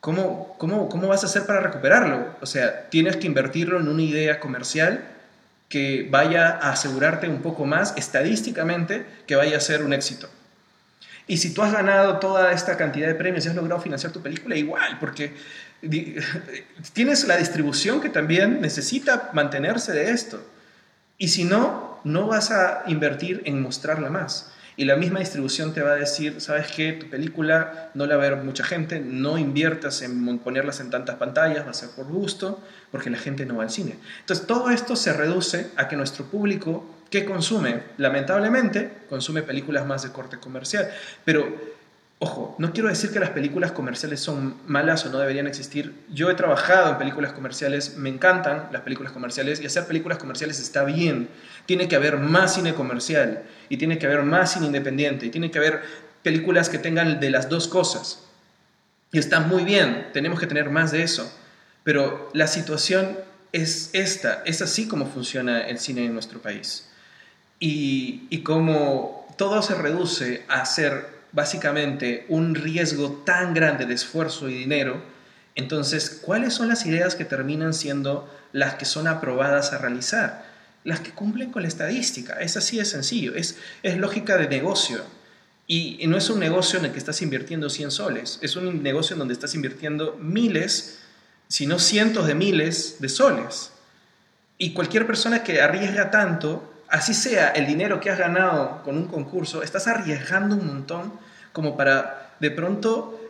[0.00, 2.36] ¿cómo, cómo, cómo vas a hacer para recuperarlo?
[2.42, 5.02] O sea, tienes que invertirlo en una idea comercial
[5.70, 10.28] que vaya a asegurarte un poco más estadísticamente que vaya a ser un éxito.
[11.26, 14.20] Y si tú has ganado toda esta cantidad de premios y has logrado financiar tu
[14.20, 15.34] película, igual, porque
[16.92, 20.42] tienes la distribución que también necesita mantenerse de esto.
[21.16, 24.52] Y si no, no vas a invertir en mostrarla más.
[24.78, 28.26] Y la misma distribución te va a decir, sabes qué, tu película no la va
[28.26, 32.06] a ver mucha gente, no inviertas en ponerlas en tantas pantallas, va a ser por
[32.06, 33.98] gusto, porque la gente no va al cine.
[34.20, 37.82] Entonces todo esto se reduce a que nuestro público, que consume?
[37.96, 40.88] Lamentablemente, consume películas más de corte comercial.
[41.24, 41.77] Pero
[42.20, 45.94] Ojo, no quiero decir que las películas comerciales son malas o no deberían existir.
[46.08, 50.58] Yo he trabajado en películas comerciales, me encantan las películas comerciales y hacer películas comerciales
[50.58, 51.28] está bien.
[51.66, 55.52] Tiene que haber más cine comercial y tiene que haber más cine independiente y tiene
[55.52, 55.82] que haber
[56.24, 58.24] películas que tengan de las dos cosas.
[59.12, 61.32] Y está muy bien, tenemos que tener más de eso.
[61.84, 63.16] Pero la situación
[63.52, 66.90] es esta, es así como funciona el cine en nuestro país.
[67.60, 74.48] Y, y como todo se reduce a ser básicamente un riesgo tan grande de esfuerzo
[74.48, 75.00] y dinero,
[75.54, 80.44] entonces, ¿cuáles son las ideas que terminan siendo las que son aprobadas a realizar?
[80.82, 82.34] Las que cumplen con la estadística.
[82.40, 85.00] Es así de sencillo, es, es lógica de negocio.
[85.68, 89.14] Y, no es un negocio en el que estás invirtiendo 100 soles, es un negocio
[89.14, 90.98] en donde estás invirtiendo miles,
[91.46, 93.70] si no cientos de miles de soles.
[94.58, 99.06] Y cualquier persona que arriesga tanto, así sea el dinero que has ganado con un
[99.06, 101.27] concurso, estás arriesgando un montón
[101.58, 103.20] como para de pronto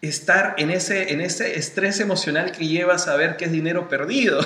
[0.00, 4.40] estar en ese, en ese estrés emocional que lleva a saber que es dinero perdido.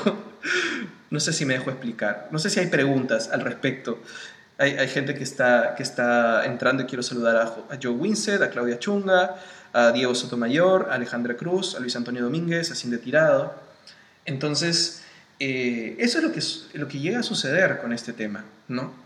[1.11, 4.01] no sé si me dejo explicar, no sé si hay preguntas al respecto.
[4.59, 7.43] Hay, gente que está, que está entrando y quiero saludar a,
[7.75, 9.37] a Joe Winsett, a Claudia Chunga,
[9.73, 13.55] a Diego Sotomayor, a Alejandra Cruz, a Luis Antonio Domínguez, a Cinde Tirado.
[14.25, 15.05] Entonces,
[15.39, 19.01] eh, eso es lo que, lo que llega a suceder con este tema, ¿no?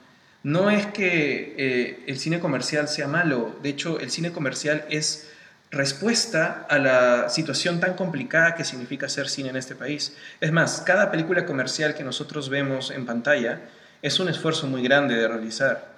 [0.46, 5.28] No es que eh, el cine comercial sea malo, de hecho el cine comercial es
[5.72, 10.16] respuesta a la situación tan complicada que significa hacer cine en este país.
[10.40, 13.62] Es más, cada película comercial que nosotros vemos en pantalla
[14.02, 15.96] es un esfuerzo muy grande de realizar.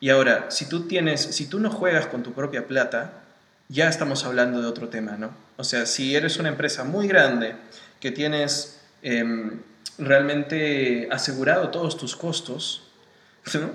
[0.00, 3.22] Y ahora, si tú tienes, si tú no juegas con tu propia plata,
[3.68, 5.30] ya estamos hablando de otro tema, ¿no?
[5.56, 7.54] O sea, si eres una empresa muy grande
[8.00, 9.60] que tienes em,
[9.98, 12.84] realmente asegurado todos tus costos,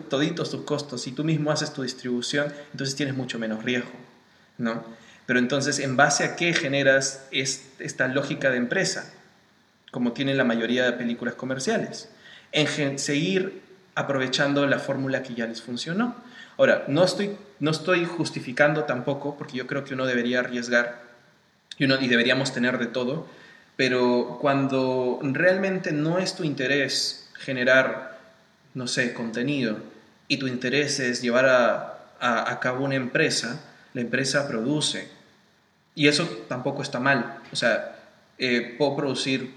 [0.09, 3.91] toditos tus costos, y tú mismo haces tu distribución, entonces tienes mucho menos riesgo,
[4.57, 4.83] ¿no?
[5.25, 9.13] Pero entonces, ¿en base a qué generas esta lógica de empresa?
[9.91, 12.09] Como tienen la mayoría de películas comerciales.
[12.51, 13.61] En seguir
[13.93, 16.15] aprovechando la fórmula que ya les funcionó.
[16.57, 21.03] Ahora, no estoy, no estoy justificando tampoco, porque yo creo que uno debería arriesgar
[21.77, 23.27] y, uno, y deberíamos tener de todo,
[23.75, 28.18] pero cuando realmente no es tu interés generar,
[28.79, 29.77] no sé, contenido,
[30.29, 33.61] y tu interés es llevar a, cabo una empresa,
[33.93, 35.09] la empresa produce.
[35.95, 37.39] Y eso tampoco está mal.
[37.51, 37.97] O sea,
[38.37, 39.53] eh, puedo producir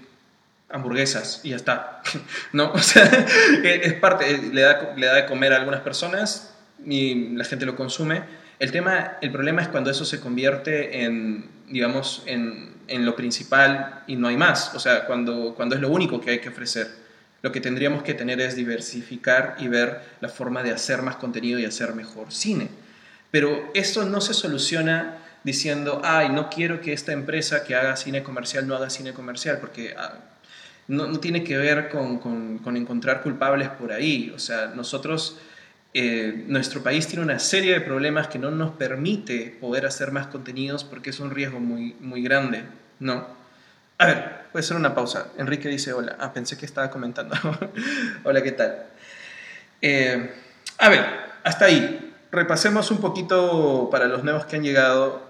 [0.69, 2.01] hamburguesas y ya está.
[2.51, 2.71] ¿No?
[2.73, 3.05] O sea,
[3.63, 6.53] es parte, le da, le da de comer a algunas personas,
[6.85, 8.23] y la gente lo consume.
[8.59, 14.03] El, tema, el problema es cuando eso se convierte en, digamos, en, en, lo principal
[14.05, 14.75] y no hay más.
[14.75, 17.02] O sea, cuando, cuando es lo único que hay que ofrecer.
[17.43, 21.59] Lo que tendríamos que tener es diversificar y ver la forma de hacer más contenido
[21.59, 22.69] y hacer mejor cine.
[23.29, 28.23] Pero eso no se soluciona diciendo, ay, no quiero que esta empresa que haga cine
[28.23, 30.19] comercial no haga cine comercial, porque ah,
[30.87, 34.31] no, no, tiene que ver con, con, con encontrar culpables por ahí.
[34.33, 35.37] O sea, nosotros
[35.93, 40.27] eh, nuestro país tiene una serie de problemas que no nos permite poder hacer más
[40.27, 42.63] contenidos porque es un riesgo muy, muy grande,
[42.99, 43.42] ¿no?
[43.97, 45.27] A ver, voy a una pausa.
[45.37, 46.17] Enrique dice hola.
[46.19, 47.35] Ah, pensé que estaba comentando.
[48.23, 48.85] hola, ¿qué tal?
[49.81, 50.33] Eh,
[50.77, 51.05] a ver,
[51.43, 52.13] hasta ahí.
[52.31, 55.21] Repasemos un poquito para los nuevos que han llegado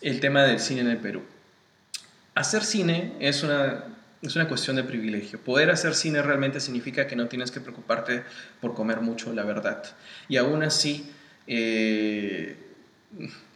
[0.00, 1.22] el tema del cine en el Perú.
[2.34, 3.84] Hacer cine es una
[4.22, 5.40] es una cuestión de privilegio.
[5.40, 8.24] Poder hacer cine realmente significa que no tienes que preocuparte
[8.60, 9.82] por comer mucho, la verdad.
[10.28, 11.12] Y aún así,
[11.46, 12.56] eh,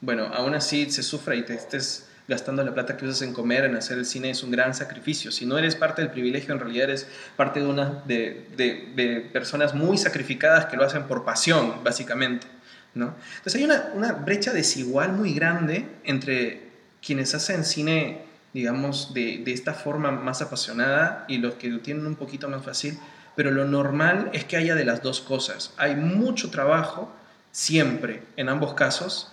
[0.01, 3.65] bueno, aún así se sufra y te estés gastando la plata que usas en comer,
[3.65, 5.33] en hacer el cine, es un gran sacrificio.
[5.33, 9.75] Si no eres parte del privilegio, en realidad eres parte de, una, de, de, personas
[9.75, 12.47] muy sacrificadas que lo hacen por pasión, básicamente.
[12.95, 13.15] ¿no?
[13.39, 16.71] Entonces hay una, una brecha desigual muy grande entre
[17.05, 22.05] quienes hacen cine digamos, de, de, esta forma más apasionada y los que lo tienen
[22.07, 22.99] un poquito más fácil,
[23.37, 25.73] pero lo normal es que haya de las dos cosas.
[25.77, 27.13] Hay mucho trabajo,
[27.53, 29.33] siempre, en ambos casos,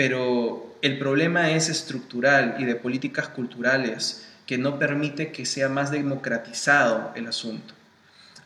[0.00, 5.90] pero el problema es estructural y de políticas culturales que no permite que sea más
[5.90, 7.74] democratizado el asunto.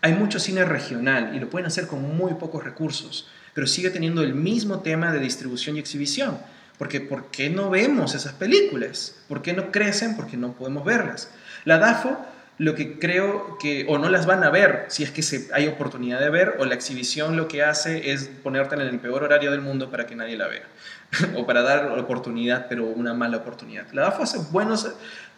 [0.01, 4.25] Hay mucho cine regional y lo pueden hacer con muy pocos recursos, pero sigue teniendo
[4.25, 6.39] el mismo tema de distribución y exhibición
[6.77, 9.15] porque ¿por qué no vemos esas películas?
[9.29, 10.17] ¿Por qué no crecen?
[10.17, 11.31] Porque no podemos verlas.
[11.65, 12.19] La DAFO,
[12.59, 15.67] lo que creo que, o no las van a ver si es que se, hay
[15.67, 19.51] oportunidad de ver, o la exhibición lo que hace es ponerte en el peor horario
[19.51, 20.65] del mundo para que nadie la vea,
[21.37, 23.91] o para dar oportunidad, pero una mala oportunidad.
[23.93, 24.89] La DAFO hace buenos,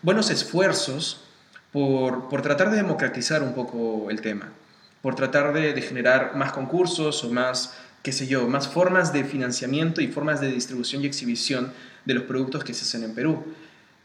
[0.02, 1.24] buenos esfuerzos
[1.72, 4.50] por, por tratar de democratizar un poco el tema,
[5.00, 9.24] por tratar de, de generar más concursos o más qué sé yo, más formas de
[9.24, 11.72] financiamiento y formas de distribución y exhibición
[12.04, 13.42] de los productos que se hacen en Perú.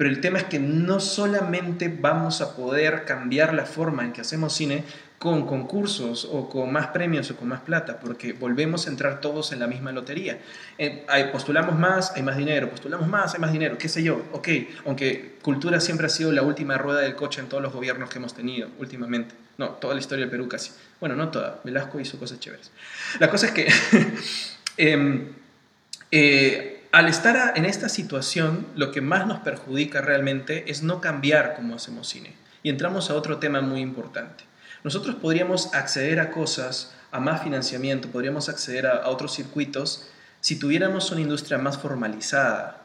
[0.01, 4.21] Pero el tema es que no solamente vamos a poder cambiar la forma en que
[4.21, 4.83] hacemos cine
[5.19, 9.51] con concursos o con más premios o con más plata, porque volvemos a entrar todos
[9.51, 10.39] en la misma lotería.
[10.79, 14.47] Eh, postulamos más, hay más dinero, postulamos más, hay más dinero, qué sé yo, ok,
[14.87, 18.17] aunque cultura siempre ha sido la última rueda del coche en todos los gobiernos que
[18.17, 19.35] hemos tenido últimamente.
[19.59, 20.71] No, toda la historia del Perú casi.
[20.99, 22.71] Bueno, no toda, Velasco hizo cosas chéveres.
[23.19, 23.67] La cosa es que
[24.77, 25.27] em,
[26.09, 31.55] eh, al estar en esta situación, lo que más nos perjudica realmente es no cambiar
[31.55, 32.33] cómo hacemos cine.
[32.63, 34.43] Y entramos a otro tema muy importante.
[34.83, 40.07] Nosotros podríamos acceder a cosas, a más financiamiento, podríamos acceder a, otros circuitos
[40.41, 42.81] si tuviéramos una industria más formalizada.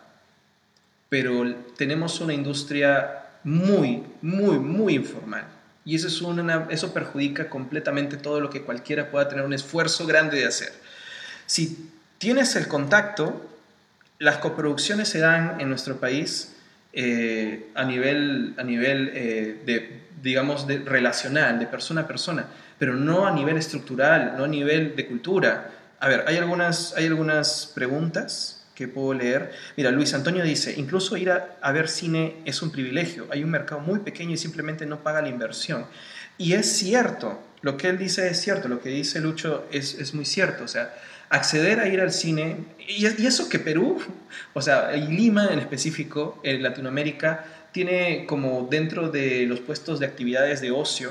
[1.08, 5.46] Pero tenemos una industria muy, muy, muy informal.
[5.84, 10.06] Y eso, es una, eso perjudica completamente todo lo que cualquiera pueda tener un esfuerzo
[10.06, 10.72] grande de hacer.
[11.46, 13.55] Si tienes el contacto,
[14.18, 16.56] las coproducciones se dan en nuestro país
[16.92, 22.46] eh, a nivel, a nivel eh, de, digamos, de relacional, de persona a persona,
[22.78, 25.70] pero no a nivel estructural, no a nivel de cultura.
[26.00, 29.52] A ver, hay algunas, hay algunas preguntas que puedo leer.
[29.76, 33.26] Mira, Luis Antonio dice, incluso ir a, ver cine es un privilegio.
[33.30, 35.86] Hay un mercado muy pequeño y simplemente no paga la inversión.
[36.38, 40.14] Y es cierto, lo que él dice es cierto, lo que dice Lucho es, es
[40.14, 40.64] muy cierto.
[40.64, 40.94] O sea,
[41.30, 42.58] acceder a ir al cine,
[42.88, 44.00] y, eso que Perú,
[44.52, 50.06] o sea, y Lima en específico, en Latinoamérica, tiene como dentro de los puestos de
[50.06, 51.10] actividades de ocio,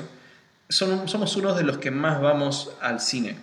[0.68, 3.36] son, somos uno de los que más vamos al cine,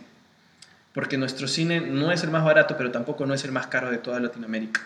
[0.94, 3.90] porque nuestro cine no es el más barato, pero tampoco no es el más caro
[3.90, 4.82] de toda Latinoamérica.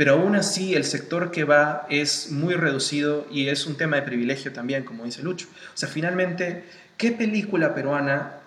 [0.00, 4.02] Pero aún así el sector que va es muy reducido y es un tema de
[4.02, 5.46] privilegio también, como dice Lucho.
[5.74, 6.64] O sea, finalmente,
[6.96, 8.39] ¿qué película peruana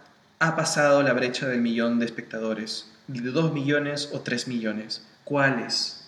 [0.43, 5.01] ha pasado la brecha del millón de espectadores, de dos millones o tres millones.
[5.23, 6.05] ¿Cuáles?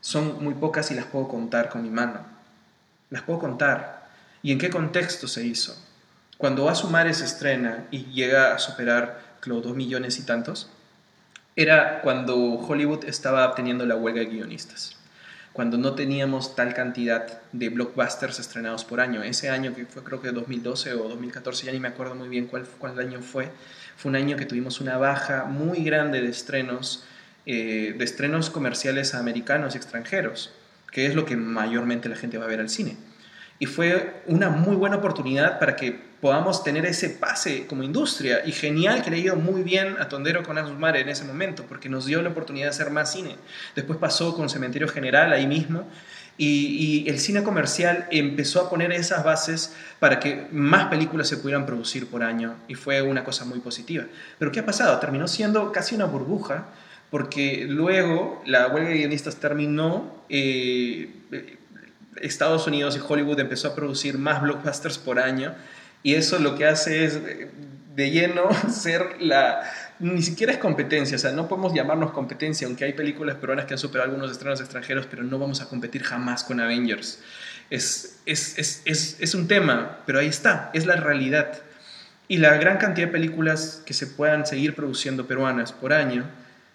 [0.00, 2.20] Son muy pocas y las puedo contar con mi mano.
[3.10, 4.08] Las puedo contar.
[4.42, 5.76] ¿Y en qué contexto se hizo?
[6.38, 10.70] Cuando Asumare se estrena y llega a superar los dos millones y tantos,
[11.54, 14.96] era cuando Hollywood estaba obteniendo la huelga de guionistas
[15.56, 19.22] cuando no teníamos tal cantidad de blockbusters estrenados por año.
[19.22, 22.46] Ese año que fue creo que 2012 o 2014, ya ni me acuerdo muy bien
[22.46, 23.48] cuál, cuál año fue,
[23.96, 27.04] fue un año que tuvimos una baja muy grande de estrenos,
[27.46, 30.52] eh, de estrenos comerciales americanos y extranjeros,
[30.92, 32.98] que es lo que mayormente la gente va a ver al cine.
[33.58, 38.42] Y fue una muy buena oportunidad para que podamos tener ese pase como industria.
[38.46, 41.88] Y genial que le ido muy bien a Tondero con Azumare en ese momento, porque
[41.88, 43.36] nos dio la oportunidad de hacer más cine.
[43.74, 45.86] Después pasó con Cementerio General ahí mismo.
[46.38, 51.64] Y, el cine comercial empezó a poner esas bases para que más películas se pudieran
[51.64, 54.04] producir por año y fue una cosa muy positiva.
[54.38, 54.98] Pero ¿qué ha pasado?
[54.98, 56.66] Terminó siendo casi una burbuja
[57.10, 61.10] porque luego la huelga de guionistas terminó, eh,
[62.16, 65.54] Estados Unidos y Hollywood empezó a producir más blockbusters por año
[66.06, 67.48] y eso lo que hace es eh,
[67.96, 69.68] de lleno ser la...
[69.98, 73.74] Ni siquiera es competencia, o sea, no podemos llamarnos competencia, aunque hay películas peruanas que
[73.74, 77.18] han superado algunos estrenos extranjeros, pero no vamos a competir jamás con Avengers.
[77.70, 81.58] Es, es, es, es, es un tema, pero ahí está, es la realidad.
[82.28, 86.24] Y la gran cantidad de películas que se puedan seguir produciendo peruanas por año,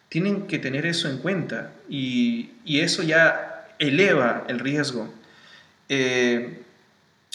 [0.09, 5.13] tienen que tener eso en cuenta y, y eso ya eleva el riesgo.
[5.87, 6.63] Eh,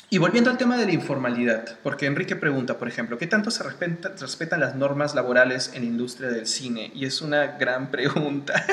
[0.08, 3.64] y volviendo al tema de la informalidad, porque Enrique pregunta, por ejemplo, ¿qué tanto se
[3.64, 6.92] respetan las normas laborales en la industria del cine?
[6.94, 8.64] Y es una gran pregunta.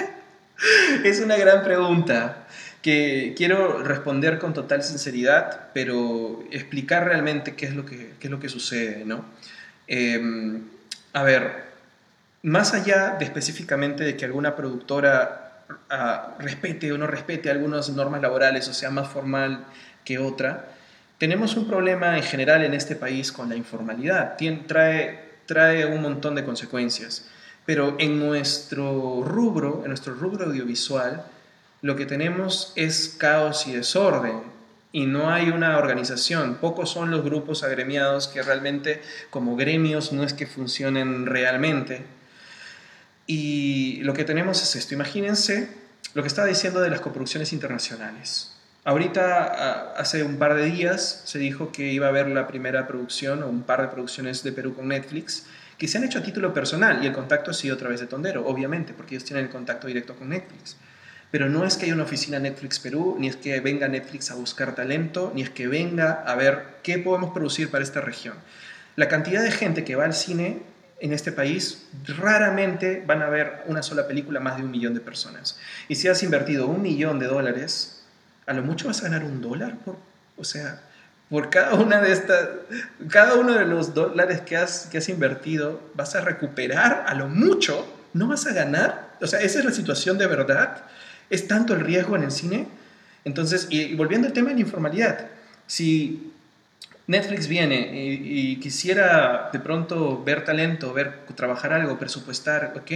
[1.04, 2.48] es una gran pregunta
[2.84, 8.40] que quiero responder con total sinceridad, pero explicar realmente qué es lo que, es lo
[8.40, 9.26] que sucede, ¿no?
[9.88, 10.64] Em,
[11.14, 11.64] a ver,
[12.44, 18.22] más allá de específicamente de que alguna productora ah, respete o no respete algunas normas
[18.22, 19.66] laborales o sea más formal
[20.04, 20.66] que otra,
[21.18, 24.36] tenemos un problema en general en este país con la informalidad.
[24.68, 27.28] trae, trae un montón de consecuencias.
[27.66, 31.26] Pero en nuestro rubro, en nuestro rubro audiovisual,
[31.82, 34.42] lo que tenemos es caos y desorden
[34.92, 36.56] y no hay una organización.
[36.56, 42.06] Pocos son los grupos agremiados que realmente como gremios no es que funcionen realmente.
[43.26, 44.94] Y lo que tenemos es esto.
[44.94, 45.70] Imagínense
[46.14, 48.53] lo que estaba diciendo de las coproducciones internacionales.
[48.86, 53.42] Ahorita, hace un par de días, se dijo que iba a haber la primera producción
[53.42, 55.46] o un par de producciones de Perú con Netflix
[55.78, 58.08] que se han hecho a título personal y el contacto ha sido a través de
[58.08, 60.76] Tondero, obviamente, porque ellos tienen el contacto directo con Netflix.
[61.32, 64.36] Pero no es que haya una oficina Netflix Perú, ni es que venga Netflix a
[64.36, 68.36] buscar talento, ni es que venga a ver qué podemos producir para esta región.
[68.98, 70.62] La cantidad de gente que va al cine
[71.00, 75.00] en este país, raramente van a ver una sola película más de un millón de
[75.00, 75.58] personas.
[75.88, 77.93] Y si has invertido un millón de dólares
[78.46, 79.98] a lo mucho vas a ganar un dólar por,
[80.38, 80.82] o sea,
[81.30, 82.48] por cada una de estas,
[83.10, 87.28] cada uno de los dólares que has, que has invertido, vas a recuperar a lo
[87.28, 89.16] mucho, no vas a ganar.
[89.22, 90.84] O sea, esa es la situación de verdad.
[91.30, 92.68] Es tanto el riesgo en el cine.
[93.26, 95.28] Entonces, y, volviendo al tema de la informalidad,
[95.66, 96.32] si
[97.08, 102.92] Netflix viene y, quisiera de pronto ver talento, ver trabajar algo, presupuestar, ¿ok?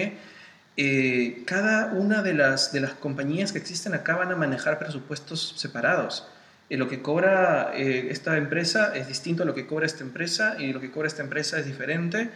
[0.80, 5.56] Eh, cada una de las, de las compañías que existen acá van a manejar presupuestos
[5.58, 6.28] separados.
[6.70, 10.56] Eh, lo que cobra eh, esta empresa es distinto a lo que cobra esta empresa
[10.60, 12.30] y lo que cobra esta empresa es diferente.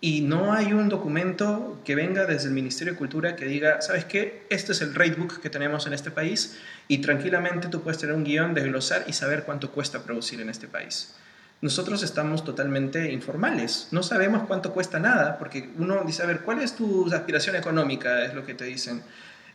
[0.00, 4.04] Y no hay un documento que venga desde el Ministerio de Cultura que diga, ¿sabes
[4.04, 4.46] qué?
[4.50, 8.24] Este es el ratebook que tenemos en este país y tranquilamente tú puedes tener un
[8.24, 11.16] guion, desglosar y saber cuánto cuesta producir en este país
[11.60, 13.88] nosotros estamos totalmente informales.
[13.90, 18.24] No sabemos cuánto cuesta nada, porque uno dice, a ver, ¿cuál es tu aspiración económica?
[18.24, 19.02] Es lo que te dicen.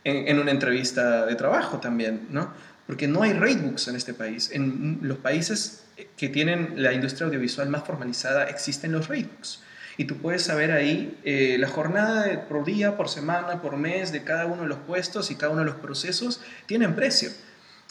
[0.03, 2.53] en, una entrevista de trabajo también, ¿no?
[2.85, 4.51] Porque no hay ratebooks en este país.
[4.53, 5.83] En los países
[6.15, 9.63] que tienen la industria audiovisual más formalizada existen los ratebooks.
[9.97, 14.23] Y tú puedes saber ahí eh, la jornada por día, por semana, por mes de
[14.23, 17.29] cada uno de los puestos y cada uno de los procesos tienen precio.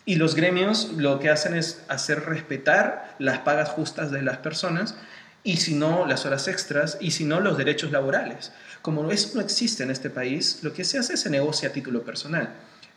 [0.07, 4.97] Y los gremios lo que hacen es hacer respetar las pagas justas de las personas
[5.43, 8.53] y si no, las horas extras y si no, los derechos laborales.
[8.83, 11.73] Como eso no existe en este país, lo que se hace es se negocia a
[11.73, 12.49] título personal.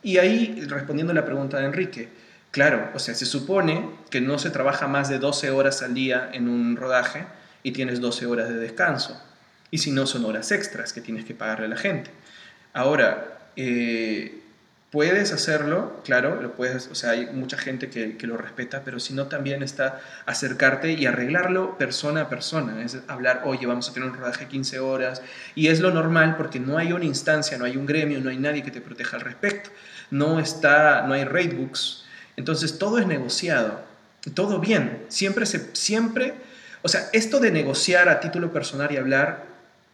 [0.02, 2.08] Y ahí, respondiendo a la pregunta de Enrique,
[2.50, 6.30] claro, o sea, se supone que no se trabaja más de 12 horas al día
[6.32, 7.26] en un rodaje
[7.62, 9.20] y tienes 12 horas de descanso.
[9.70, 12.10] Y si no, son horas extras que tienes que pagarle a la gente.
[12.72, 14.42] Ahora, eh,
[14.90, 19.12] Puedes hacerlo, claro, lo puedes, o sea, hay mucha gente que, lo respeta, pero si
[19.12, 24.08] no también está acercarte y arreglarlo persona a persona, es hablar, oye, vamos a tener
[24.08, 25.20] un rodaje 15 horas,
[25.54, 28.38] y es lo normal porque no hay una instancia, no hay un gremio, no hay
[28.38, 29.68] nadie que te proteja al respecto,
[30.10, 32.06] no está, no hay ratebooks,
[32.38, 33.82] entonces todo es negociado,
[34.32, 36.32] todo bien, siempre se, siempre,
[36.80, 39.44] o sea, esto de negociar a título personal y hablar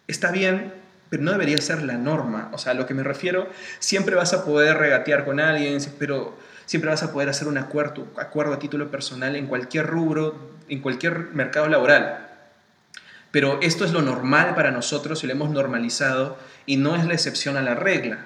[0.07, 0.84] está bien
[1.15, 2.49] pero no debería ser la norma.
[2.53, 3.49] O sea, a lo que me refiero,
[3.79, 6.37] siempre vas a poder regatear con alguien, pero
[6.67, 10.35] siempre vas a poder hacer un acuerdo, acuerdo a título personal en cualquier rubro,
[10.69, 12.31] en cualquier mercado laboral.
[13.31, 16.37] Pero esto es lo normal para nosotros y lo hemos normalizado
[16.67, 18.19] y no es la excepción a la regla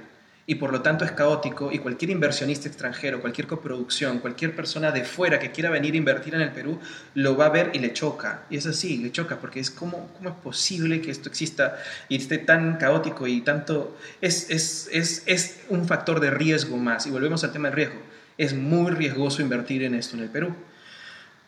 [0.51, 5.05] y por lo tanto es caótico y cualquier inversionista extranjero, cualquier coproducción, cualquier persona de
[5.05, 6.81] fuera que quiera venir a invertir en el Perú,
[7.13, 8.45] lo va a ver y le choca.
[8.49, 11.77] Y es así, le choca, porque es como, ¿cómo es posible que esto exista
[12.09, 13.99] y esté tan caótico y tanto...
[14.23, 17.07] Es, es, es, es un factor de riesgo más.
[17.07, 18.01] Y volvemos al tema del riesgo.
[18.39, 20.55] Es muy riesgoso invertir en esto en el Perú.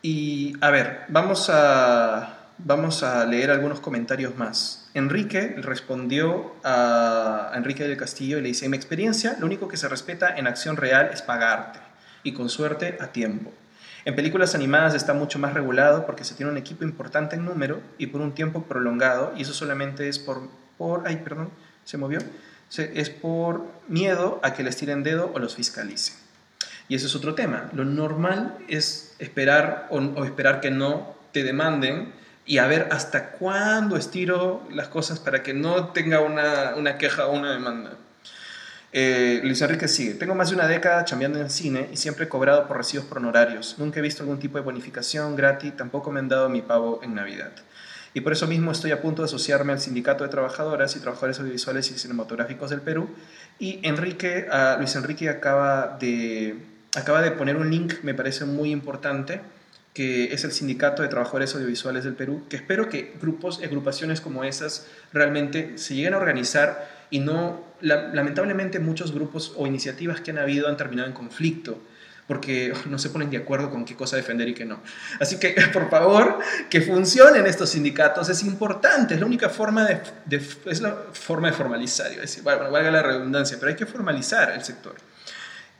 [0.03, 4.89] Y a ver, vamos a, vamos a leer algunos comentarios más.
[4.93, 9.77] Enrique respondió a Enrique del Castillo y le dice, en mi experiencia, lo único que
[9.77, 11.79] se respeta en acción real es pagarte,
[12.23, 13.51] y con suerte a tiempo.
[14.03, 17.81] En películas animadas está mucho más regulado porque se tiene un equipo importante en número
[17.97, 21.49] y por un tiempo prolongado, y eso solamente es por, por ay, perdón,
[21.83, 22.19] se movió,
[22.77, 26.15] es por miedo a que les tiren dedo o los fiscalicen.
[26.87, 27.69] Y eso es otro tema.
[27.73, 32.13] Lo normal es esperar o esperar que no te demanden
[32.45, 37.27] y a ver hasta cuándo estiro las cosas para que no tenga una, una queja
[37.27, 37.91] o una demanda.
[38.93, 40.15] Eh, Luis Enrique sigue.
[40.15, 43.19] Tengo más de una década chambeando en cine y siempre he cobrado por recibos por
[43.19, 43.75] honorarios.
[43.77, 47.15] Nunca he visto algún tipo de bonificación gratis, tampoco me han dado mi pavo en
[47.15, 47.51] Navidad.
[48.13, 51.39] Y por eso mismo estoy a punto de asociarme al Sindicato de Trabajadoras y Trabajadores
[51.39, 53.09] Audiovisuales y Cinematográficos del Perú.
[53.57, 54.47] Y Enrique,
[54.79, 56.57] Luis Enrique acaba de,
[56.97, 59.39] acaba de poner un link, me parece muy importante,
[59.93, 64.43] que es el Sindicato de Trabajadores Audiovisuales del Perú, que espero que grupos, agrupaciones como
[64.43, 70.37] esas realmente se lleguen a organizar y no, lamentablemente muchos grupos o iniciativas que han
[70.37, 71.81] habido han terminado en conflicto
[72.31, 74.79] porque no se ponen de acuerdo con qué cosa defender y qué no.
[75.19, 76.39] Así que, por favor,
[76.69, 81.53] que funcionen estos sindicatos, es importante, es la única forma de, es la forma de
[81.53, 84.95] formalizar, decir, bueno, valga la redundancia, pero hay que formalizar el sector.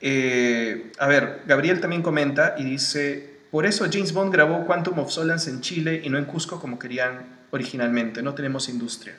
[0.01, 5.11] Eh, a ver, Gabriel también comenta y dice, por eso James Bond grabó Quantum of
[5.11, 8.21] Solace en Chile y no en Cusco como querían originalmente.
[8.21, 9.13] No tenemos industria.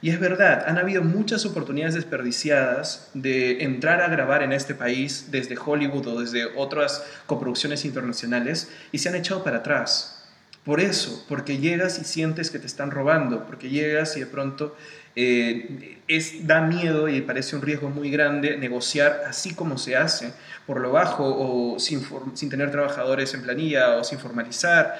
[0.00, 5.28] Y es verdad, han habido muchas oportunidades desperdiciadas de entrar a grabar en este país
[5.30, 10.24] desde Hollywood o desde otras coproducciones internacionales y se han echado para atrás.
[10.64, 14.74] Por eso, porque llegas y sientes que te están robando, porque llegas y de pronto
[15.16, 20.32] eh, es, da miedo y parece un riesgo muy grande negociar así como se hace,
[20.66, 22.02] por lo bajo o sin,
[22.34, 24.98] sin tener trabajadores en planilla o sin formalizar.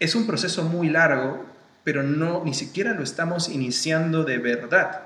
[0.00, 1.44] Es un proceso muy largo,
[1.82, 5.02] pero no, ni siquiera lo estamos iniciando de verdad.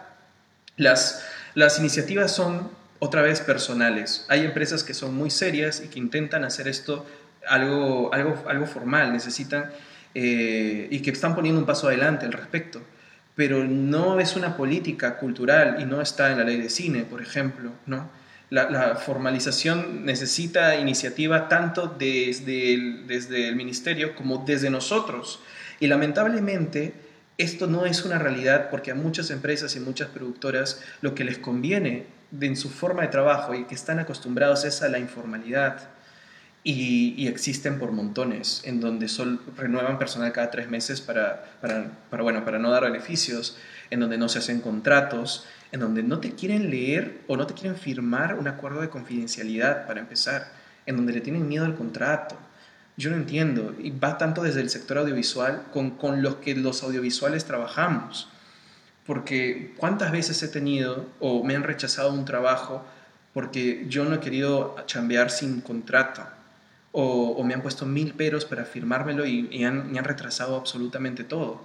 [0.77, 4.27] Las, las iniciativas son otra vez personales.
[4.29, 7.07] Hay empresas que son muy serias y que intentan hacer esto
[7.47, 9.71] algo, algo, algo formal, necesitan
[10.15, 12.83] eh, y que están poniendo un paso adelante al respecto
[13.39, 17.23] pero no es una política cultural y no está en la ley de cine, por
[17.23, 18.11] ejemplo, ¿no?
[18.51, 25.39] La, formalización necesita iniciativa tanto desde el, desde el ministerio como desde nosotros.
[25.79, 26.95] Y lamentablemente
[27.37, 31.39] esto no es una realidad porque a muchas empresas y muchas productoras lo que les
[31.39, 32.07] conviene
[32.41, 35.91] en su forma de trabajo y que están acostumbrados es a la informalidad
[36.65, 42.23] y, existen por montones, en donde sol, renuevan personal cada tres meses para, para, para,
[42.23, 43.57] bueno, para no dar beneficios,
[43.91, 47.55] en donde no se hacen contratos, en donde no te quieren leer o no te
[47.55, 50.53] quieren firmar un acuerdo de confidencialidad para empezar,
[50.87, 52.37] en donde le tienen miedo al contrato.
[52.97, 56.83] Yo no entiendo, y va tanto desde el sector audiovisual con, con los que los
[56.83, 58.29] audiovisuales trabajamos,
[59.07, 62.85] porque cuántas veces he tenido o me han rechazado un trabajo
[63.33, 66.23] porque yo no he querido chambear sin contrato.
[66.91, 71.63] O, me han puesto mil peros para firmármelo y, han, han retrasado absolutamente todo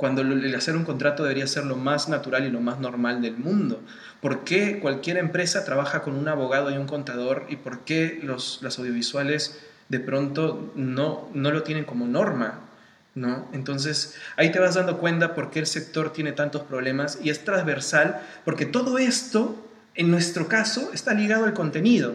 [0.00, 3.36] cuando el hacer un contrato debería ser lo más natural y lo más normal del
[3.36, 3.82] mundo.
[4.22, 8.60] ¿Por qué cualquier empresa trabaja con un abogado y un contador y por qué los,
[8.62, 9.60] las audiovisuales
[9.90, 12.60] de pronto no, no lo tienen como norma?
[13.14, 13.46] ¿No?
[13.52, 17.44] Entonces ahí te vas dando cuenta por qué el sector tiene tantos problemas y es
[17.44, 19.54] transversal, porque todo esto,
[19.94, 22.14] en nuestro caso, está ligado al contenido.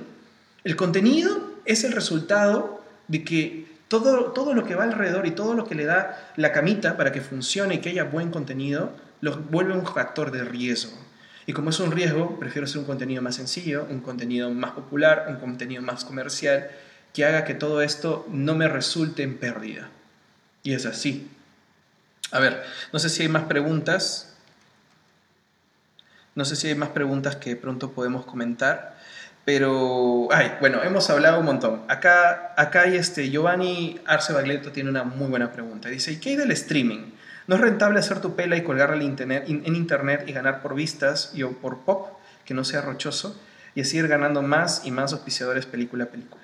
[0.64, 5.54] El contenido es el resultado de que todo, todo lo que va alrededor y todo
[5.54, 8.92] lo que le da la camita para que funcione y que haya buen contenido,
[9.22, 10.98] lo vuelve un factor de riesgo.
[11.48, 15.28] Y como es un riesgo, prefiero hacer un contenido más sencillo, un contenido más popular,
[15.30, 16.70] un contenido más comercial,
[17.14, 19.90] que haga que todo esto no me resulte en pérdida.
[20.64, 21.30] Y es así.
[22.32, 24.36] A ver, no sé si hay más preguntas.
[26.34, 28.95] No sé si hay más preguntas que pronto podemos comentar.
[29.46, 31.84] Pero, ay, bueno, hemos hablado un montón.
[31.88, 35.88] Acá, acá hay este, Giovanni Arce Bagleto tiene una muy buena pregunta.
[35.88, 37.12] Dice, ¿y qué hay del streaming?
[37.46, 40.74] ¿No es rentable hacer tu pela y colgarla en internet, en internet y ganar por
[40.74, 43.40] vistas y o por pop, que no sea rochoso,
[43.76, 46.44] y así ir ganando más y más auspiciadores película a película?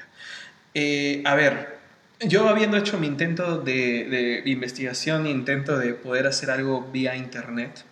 [0.76, 1.80] Eh, a ver,
[2.20, 7.84] yo habiendo hecho mi intento de, de investigación, intento de poder hacer algo vía internet,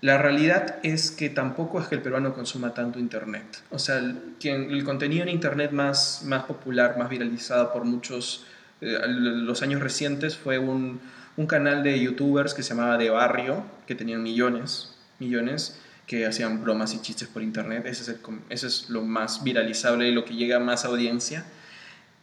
[0.00, 3.62] la realidad es que tampoco es que el peruano consuma tanto Internet.
[3.70, 8.46] O sea, el, quien, el contenido en Internet más, más popular, más viralizado por muchos,
[8.80, 11.00] eh, los años recientes, fue un,
[11.36, 16.62] un, canal de youtubers que se llamaba De Barrio, que tenían millones, millones, que hacían
[16.62, 17.84] bromas y chistes por Internet.
[17.86, 18.18] Ese es,
[18.50, 21.44] ese es lo más viralizable y lo que llega a más audiencia.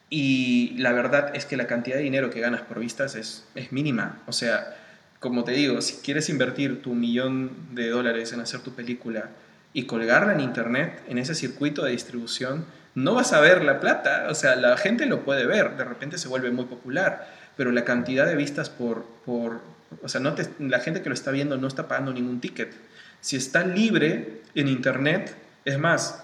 [0.09, 3.73] Y la verdad es que la cantidad de dinero que ganas por vistas es, es
[3.73, 4.21] mínima.
[4.27, 4.77] O sea,
[5.25, 9.31] como te digo, si quieres invertir tu millón de dólares en hacer tu película
[9.73, 12.63] y colgarla en internet, en ese circuito de distribución,
[12.93, 14.27] no vas a ver la plata.
[14.29, 17.83] O sea, la gente lo puede ver, de repente se vuelve muy popular, pero la
[17.83, 19.03] cantidad de vistas por...
[19.25, 19.61] por
[20.03, 22.71] o sea, no la gente que lo está viendo no está pagando ningún ticket.
[23.19, 26.23] Si está libre en internet, es más,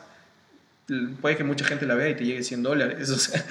[1.21, 3.09] puede que mucha gente la vea y te llegue 100 dólares.
[3.09, 3.43] O sea,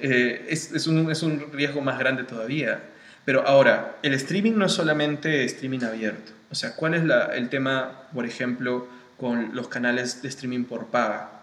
[0.00, 2.82] eh, es, un, es un riesgo más grande todavía.
[3.26, 6.30] Pero ahora, el streaming no es solamente streaming abierto.
[6.48, 7.02] O sea, ¿cuál es
[7.34, 8.86] el tema, por ejemplo,
[9.18, 11.42] con los canales de streaming por paga?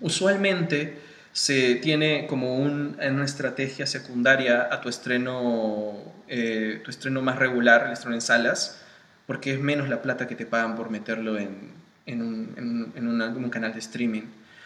[0.00, 0.98] Usualmente
[1.32, 5.94] se tiene como una estrategia secundaria a tu estreno,
[6.26, 8.82] eh, tu estreno más regular, el estreno en salas,
[9.28, 11.74] porque es menos la plata que te pagan por meterlo en,
[12.08, 14.24] un, canal de streaming.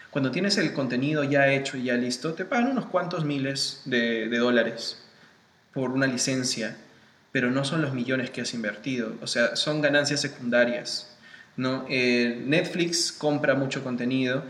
[0.09, 4.30] Cuando tienes el contenido ya hecho y ya listo, te pagan unos cuantos miles de
[4.38, 5.05] dólares
[5.79, 6.76] por una licencia,
[7.31, 11.16] pero no son los millones que has invertido, o sea, son ganancias secundarias.
[11.89, 14.43] Eh, Netflix compra mucho contenido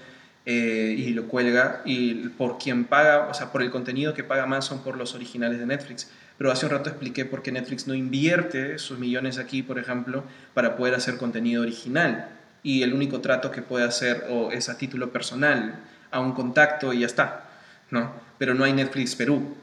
[0.46, 4.46] eh, y lo cuelga y por quien paga, o sea, por el contenido que paga
[4.46, 6.10] más son por los originales de Netflix.
[6.38, 10.24] Pero hace un rato expliqué por qué Netflix no invierte sus millones aquí, por ejemplo,
[10.54, 12.30] para poder hacer contenido original.
[12.62, 15.74] Y el único trato que puede hacer es a título personal,
[16.10, 17.50] a un contacto y ya está.
[17.90, 18.12] ¿no?
[18.38, 19.56] Pero no hay Netflix Perú.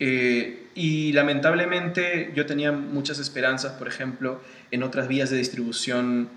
[0.00, 4.40] Eh, y lamentablemente yo tenía muchas esperanzas, por ejemplo,
[4.70, 6.30] en otras vías de distribución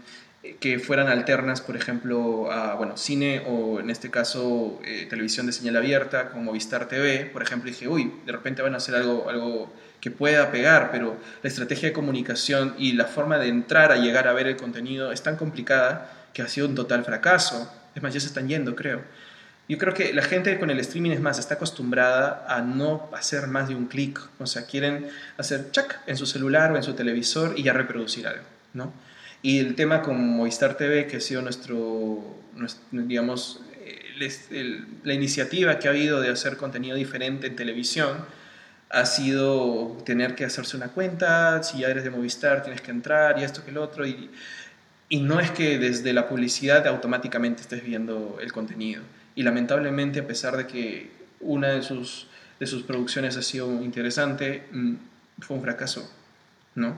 [0.44, 5.46] eh, que fueran alternas, por ejemplo, a bueno, cine o en este caso eh, televisión
[5.46, 8.96] de señal abierta, como Movistar TV, por ejemplo, dije, uy, de repente van a hacer
[8.96, 13.94] algo, algo que pueda pegar, pero la estrategia de comunicación y la forma de entrar
[13.94, 17.72] a llegar a ver el contenido es tan complicada que ha sido un total fracaso.
[17.96, 19.04] Es más, ya se están yendo, creo.
[19.70, 23.48] Yo creo que la gente con el streaming es más, está acostumbrada a no hacer
[23.48, 24.20] más de un clic.
[24.40, 25.08] O sea, quieren
[25.38, 28.44] hacer chac en su celular o en su televisor y ya reproducir algo,
[28.74, 28.92] ¿no?
[29.42, 32.24] Y el tema con Movistar TV, que ha sido nuestro,
[32.92, 33.62] digamos,
[35.04, 38.18] la iniciativa que ha habido de hacer contenido diferente en televisión,
[38.90, 43.40] ha sido tener que hacerse una cuenta, si ya eres de Movistar tienes que entrar
[43.40, 44.30] y esto que el otro, y,
[45.10, 49.02] y no es que desde la publicidad automáticamente estés viendo el contenido
[49.36, 52.28] y lamentablemente a pesar de que una de sus,
[52.60, 54.94] de sus producciones ha sido interesante, mm,
[55.40, 56.10] fue un fracaso,
[56.76, 56.98] ¿no?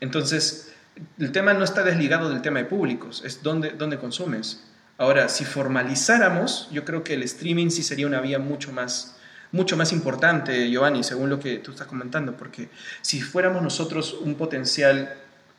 [0.00, 0.72] Entonces,
[1.18, 4.64] el tema no está desligado del tema de públicos, es dónde, dónde consumes.
[4.98, 9.16] Ahora, si formalizáramos, yo creo que el streaming sí sería una vía mucho más,
[9.52, 12.68] mucho más importante, Giovanni, según lo que tú estás comentando, porque
[13.00, 15.14] si fuéramos nosotros un potencial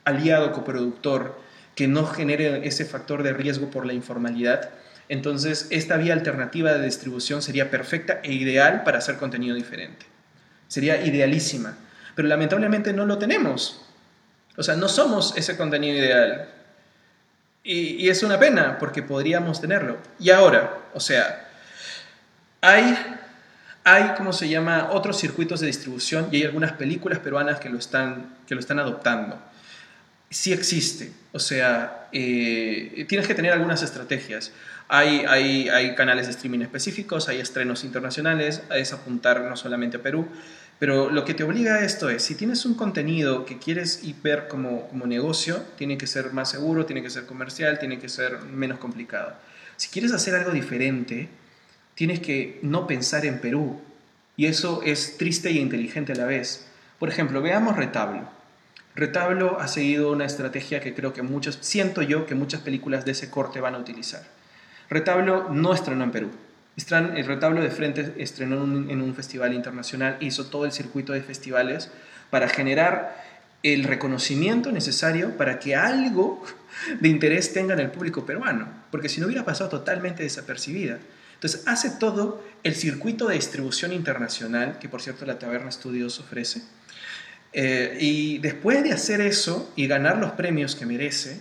[0.06, 1.40] aliado coproductor
[1.76, 4.70] que no genere ese factor de riesgo por la informalidad,
[5.12, 10.06] entonces, esta vía alternativa de distribución sería perfecta e ideal para hacer contenido diferente.
[10.70, 11.76] Sería idealísima.
[12.16, 13.82] Pero lamentablemente no lo tenemos.
[14.56, 16.48] O sea, no somos ese contenido ideal.
[17.62, 19.98] Y, es una pena porque podríamos tenerlo.
[20.18, 21.46] Y ahora, o sea,
[22.62, 22.98] hay,
[23.84, 27.80] hay, ¿cómo se llama?, otros circuitos de distribución y hay algunas películas peruanas que lo
[27.80, 29.38] están, que lo están adoptando.
[30.30, 34.54] Sí existe, o sea, eh, tienes que tener algunas estrategias.
[34.94, 40.02] Hay, hay, hay, canales de streaming específicos, hay estrenos internacionales, es apuntar no solamente a
[40.02, 40.28] Perú,
[40.80, 44.50] pero lo que te obliga a esto es, si tienes un contenido que quieres ver
[44.50, 48.42] como, como negocio, tiene que ser más seguro, tiene que ser comercial, tiene que ser
[48.42, 49.34] menos complicado.
[49.78, 51.30] Si quieres hacer algo diferente,
[51.96, 53.80] tienes que no pensar en Perú.
[54.36, 56.66] Y eso es triste y inteligente a la vez.
[57.00, 58.28] Por ejemplo, veamos Retablo.
[58.96, 63.12] Retablo ha seguido una estrategia que creo que muchos, siento yo que muchas películas de
[63.12, 64.41] ese corte van a utilizar.
[64.92, 66.30] Retablo no estrenó en Perú
[66.90, 71.92] el retablo de frente estrenó en un festival internacional, hizo todo el circuito de festivales
[72.30, 73.24] para generar
[73.64, 76.44] el reconocimiento necesario para que algo
[77.00, 80.98] de interés tenga en el público peruano, porque si no hubiera pasado totalmente desapercibida.
[81.36, 86.64] Entonces hace todo el circuito de distribución internacional, que por cierto la Taberna Studios ofrece,
[87.54, 91.40] eh, y después de hacer eso y ganar los premios que merece,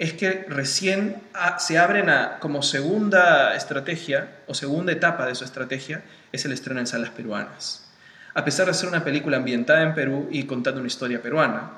[0.00, 1.22] es que recién
[1.58, 2.06] se abren
[2.40, 7.86] como segunda estrategia o segunda etapa de su estrategia, es el estreno en salas peruanas.
[8.32, 11.72] A pesar de ser una película ambientada en Perú y contando una historia peruana,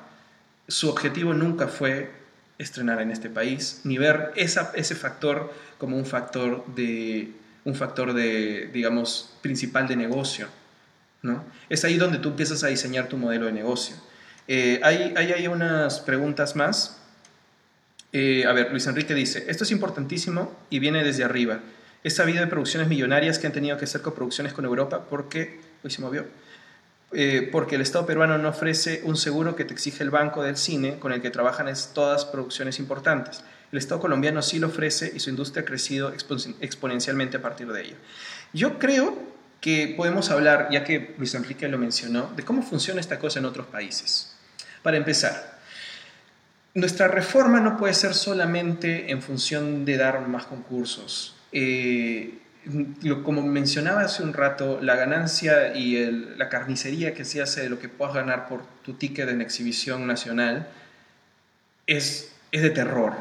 [0.69, 2.11] su objetivo nunca fue
[2.57, 7.33] estrenar en este país, ni ver ese factor como un factor de,
[7.65, 10.47] un factor de, digamos, principal de negocio.
[11.23, 11.43] ¿no?
[11.67, 13.97] Es ahí donde tú empiezas a diseñar tu modelo de negocio.
[14.47, 17.02] Eh, hay, hay unas preguntas más.
[18.13, 21.61] Eh, a ver, Luis Enrique dice, esto es importantísimo y viene desde arriba.
[22.03, 25.89] He sabido de producciones millonarias que han tenido que hacer coproducciones con Europa porque, hoy
[25.89, 26.25] se movió,
[27.11, 30.57] eh, porque el Estado peruano no ofrece un seguro que te exige el banco del
[30.57, 33.43] cine con el que trabajan es todas producciones importantes.
[33.71, 36.13] El Estado colombiano sí lo ofrece y su industria ha crecido
[36.61, 37.95] exponencialmente a partir de ello.
[38.53, 39.17] Yo creo
[39.59, 43.45] que podemos hablar, ya que Luis Enrique lo mencionó, de cómo funciona esta cosa en
[43.45, 44.35] otros países.
[44.83, 45.52] Para empezar,
[46.73, 51.35] nuestra reforma no puede ser solamente en función de dar más concursos.
[51.51, 52.39] Eh,
[53.23, 57.79] como mencionaba hace un rato, la ganancia y la carnicería que se hace de lo
[57.79, 60.67] que puedas ganar por tu ticket en exhibición nacional
[61.85, 63.13] es, es de terror.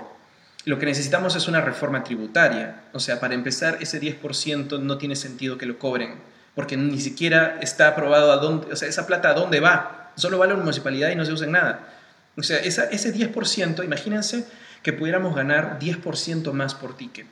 [0.64, 2.82] Lo que necesitamos es una reforma tributaria.
[2.92, 6.14] O sea, para empezar, ese 10% no tiene sentido que lo cobren,
[6.54, 10.12] porque ni siquiera está aprobado a dónde, o sea, esa plata a dónde va.
[10.14, 11.88] Solo va a la municipalidad y no se usa en nada.
[12.36, 14.46] O sea, ese 10%, imagínense
[14.82, 17.26] que pudiéramos ganar 10% más por ticket.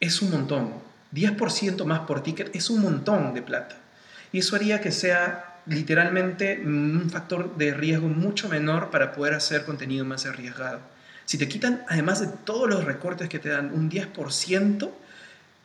[0.00, 0.72] Es un montón.
[1.12, 3.76] 10% más por ticket es un montón de plata.
[4.32, 9.64] Y eso haría que sea literalmente un factor de riesgo mucho menor para poder hacer
[9.64, 10.80] contenido más arriesgado.
[11.24, 14.90] Si te quitan, además de todos los recortes que te dan, un 10%,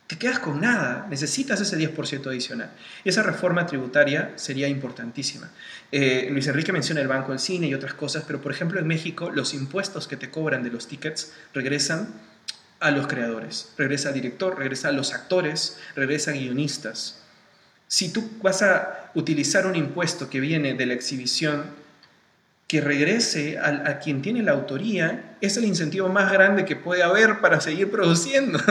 [0.09, 2.71] te quedas con nada, necesitas ese 10% adicional.
[3.05, 5.51] Esa reforma tributaria sería importantísima.
[5.91, 8.87] Eh, Luis Enrique menciona el Banco del Cine y otras cosas, pero por ejemplo en
[8.87, 12.07] México los impuestos que te cobran de los tickets regresan
[12.79, 17.19] a los creadores, regresa al director, regresa a los actores, regresa a guionistas.
[17.87, 21.65] Si tú vas a utilizar un impuesto que viene de la exhibición,
[22.69, 27.41] que regrese a, quien tiene la autoría es el incentivo más grande que puede haber
[27.41, 28.59] para seguir produciendo.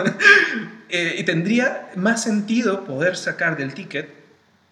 [0.91, 4.09] Eh, y tendría más sentido poder sacar del ticket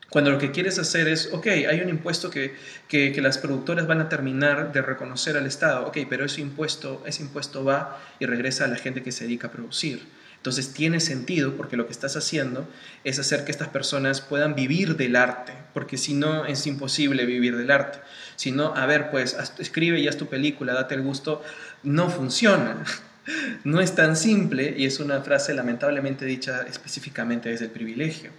[0.08, 2.54] cuando lo que quieres hacer es, ok, hay un impuesto que,
[2.88, 7.02] que, que, las productoras van a terminar de reconocer al Estado, ok, pero ese impuesto,
[7.04, 10.06] ese impuesto va y regresa a la gente que se dedica a producir.
[10.46, 12.68] Entonces tiene sentido porque lo que estás haciendo
[13.02, 17.56] es hacer que estas personas puedan vivir del arte, porque si no es imposible vivir
[17.56, 17.98] del arte.
[18.36, 21.42] Si no, a ver, pues escribe y haz tu película, date el gusto,
[21.82, 22.84] no funciona.
[23.64, 28.30] No es tan simple y es una frase lamentablemente dicha específicamente desde el privilegio,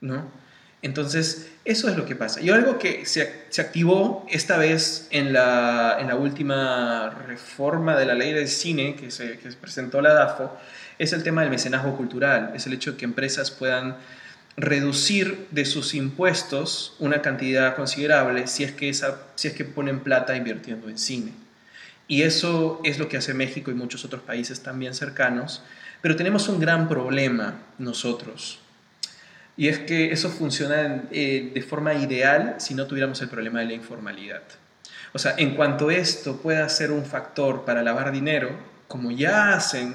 [0.00, 0.26] ¿no?
[0.80, 2.40] Entonces, eso es lo que pasa.
[2.40, 8.06] Y algo que se, se activó esta vez en la, en la, última reforma de
[8.06, 10.58] la ley del cine que se, que se presentó la DAFO,
[11.02, 13.96] es el tema del mecenazgo cultural, es el hecho de que empresas puedan
[14.56, 20.00] reducir de sus impuestos una cantidad considerable si es que, esa, si es que ponen
[20.00, 21.32] plata invirtiendo en cine.
[22.06, 25.62] Y eso es lo que hace México y muchos otros países también cercanos,
[26.02, 28.60] pero tenemos un gran problema nosotros.
[29.56, 33.66] Y es que eso funciona eh, de forma ideal si no tuviéramos el problema de
[33.66, 34.42] la informalidad.
[35.12, 38.50] O sea, en cuanto esto pueda ser un factor para lavar dinero,
[38.86, 39.94] como ya hacen,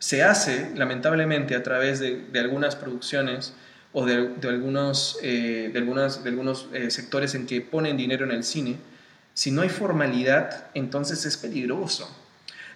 [0.00, 3.52] se hace lamentablemente a través de, de algunas producciones
[3.92, 8.32] o de, algunos, de, algunos, de algunos eh, eh, sectores en que ponen dinero en
[8.32, 8.76] el cine,
[9.34, 12.10] si no hay formalidad, entonces es peligroso.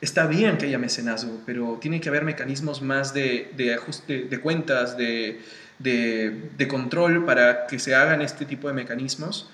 [0.03, 4.99] Está bien que haya mecenazgo, pero tiene que haber mecanismos más de, de de cuentas,
[4.99, 5.41] de,
[5.79, 9.49] de, de, control para que se hagan este tipo de mecanismos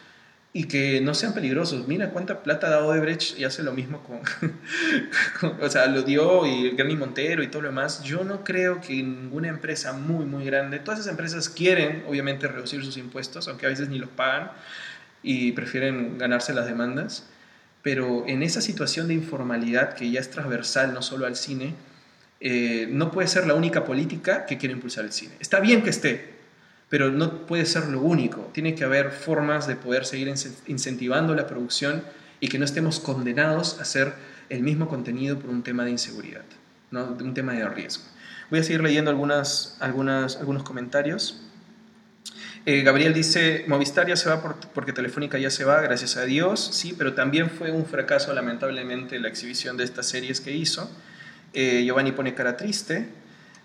[0.52, 1.86] y que no sean peligrosos.
[1.86, 4.20] Mira cuánta plata ha dado Odebrecht y hace lo mismo con,
[5.60, 8.02] o sea, lo dio y Granny Montero y todo lo demás.
[8.02, 12.84] Yo no creo que ninguna empresa muy, muy grande, todas esas empresas quieren obviamente reducir
[12.84, 14.50] sus impuestos, aunque a veces ni los pagan
[15.22, 17.28] y prefieren ganarse las demandas,
[17.82, 21.74] pero en esa situación de informalidad que ya es transversal no solo al cine,
[22.40, 25.34] eh, no puede ser la única política que quiere impulsar el cine.
[25.40, 26.39] Está bien que esté,
[26.90, 28.50] pero no puede ser lo único.
[28.52, 30.34] Tiene que haber formas de poder seguir
[30.66, 32.02] incentivando la producción
[32.40, 34.12] y que no estemos condenados a hacer
[34.50, 36.42] el mismo contenido por un tema de inseguridad,
[36.90, 37.16] ¿no?
[37.20, 38.02] un tema de riesgo.
[38.50, 41.40] Voy a seguir leyendo algunas, algunas, algunos comentarios.
[42.66, 44.42] Eh, Gabriel dice, Movistar ya se va
[44.74, 49.20] porque Telefónica ya se va, gracias a Dios, sí, pero también fue un fracaso lamentablemente
[49.20, 50.90] la exhibición de estas series que hizo.
[51.52, 53.19] Eh, Giovanni pone cara triste.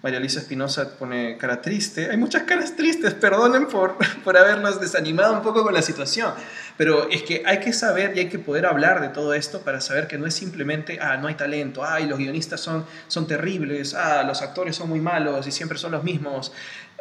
[0.05, 2.11] María Luisa Espinosa pone cara triste.
[2.11, 6.31] Hay muchas caras tristes, perdonen por, por habernos desanimado un poco con la situación.
[6.77, 9.81] Pero es que hay que saber y hay que poder hablar de todo esto para
[9.81, 13.95] saber que no es simplemente, ah, no hay talento, ah, los guionistas son, son terribles,
[13.95, 16.51] ah, los actores son muy malos y siempre son los mismos.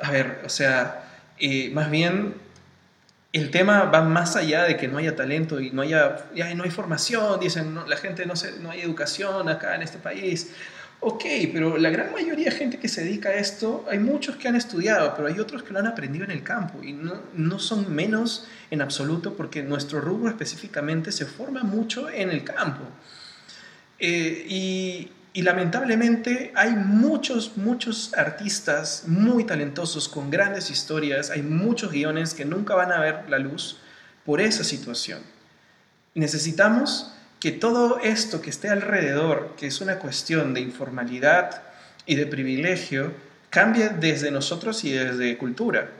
[0.00, 1.04] A ver, o sea,
[1.38, 2.36] eh, más bien
[3.34, 6.24] el tema va más allá de que no haya talento y no haya,
[6.54, 10.52] no hay formación, dicen, la gente no, se, no hay educación acá en este país.
[11.06, 14.48] Ok, pero la gran mayoría de gente que se dedica a esto, hay muchos que
[14.48, 17.58] han estudiado, pero hay otros que lo han aprendido en el campo y no, no
[17.58, 22.84] son menos en absoluto porque nuestro rubro específicamente se forma mucho en el campo.
[23.98, 31.92] Eh, y, y lamentablemente hay muchos, muchos artistas muy talentosos con grandes historias, hay muchos
[31.92, 33.78] guiones que nunca van a ver la luz
[34.24, 35.20] por esa situación.
[36.14, 37.13] Necesitamos
[37.44, 41.60] que todo esto que esté alrededor, que es una cuestión de informalidad
[42.06, 43.12] y de privilegio,
[43.50, 45.90] cambie desde nosotros y desde cultura,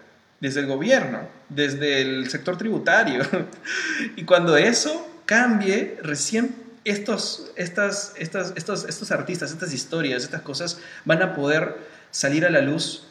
[0.41, 3.21] desde el gobierno, desde el sector tributario.
[4.17, 10.81] y cuando eso cambie, recién estos, estas, estas, estos, estos artistas, estas historias, estas cosas
[11.05, 11.77] van a poder
[12.11, 13.07] salir a la luz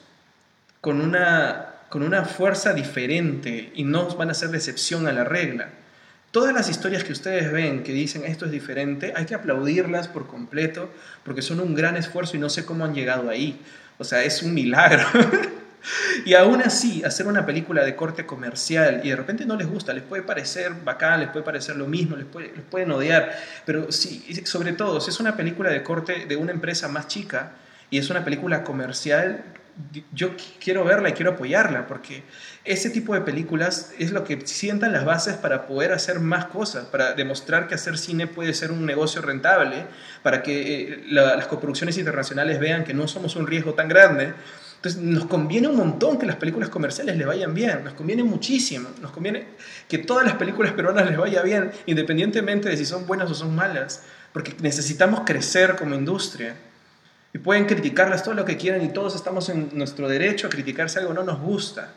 [0.82, 5.24] con una, con una fuerza diferente y no van a ser de excepción a la
[5.24, 5.70] regla.
[6.34, 10.26] Todas las historias que ustedes ven que dicen esto es diferente, hay que aplaudirlas por
[10.26, 10.90] completo
[11.24, 13.62] porque son un gran esfuerzo y no sé cómo han llegado ahí.
[14.00, 15.06] O sea, es un milagro.
[16.26, 19.94] y aún así, hacer una película de corte comercial y de repente no les gusta,
[19.94, 24.26] les puede parecer bacán, les puede parecer lo mismo, les, les pueden odiar, pero sí,
[24.46, 27.52] sobre todo, si es una película de corte de una empresa más chica
[27.92, 29.44] y es una película comercial,
[30.14, 32.24] yo quiero verla y quiero apoyarla, porque
[32.64, 36.86] ese tipo de películas es lo que sientan las bases para poder hacer más cosas,
[36.86, 39.86] para demostrar que hacer cine puede ser un negocio rentable,
[40.22, 44.34] para que eh, las coproducciones internacionales vean que no somos un riesgo tan grande.
[44.76, 48.90] Entonces nos conviene un montón que las películas comerciales le vayan bien, nos conviene muchísimo,
[49.02, 49.48] nos conviene
[49.88, 53.56] que todas las películas peruanas les vaya bien, independientemente de si son buenas o son
[53.56, 54.04] malas,
[54.34, 56.56] porque necesitamos crecer como industria.
[57.34, 60.90] Y pueden criticarlas todo lo que quieran y todos estamos en nuestro derecho a criticar
[60.90, 61.94] si algo no nos gusta.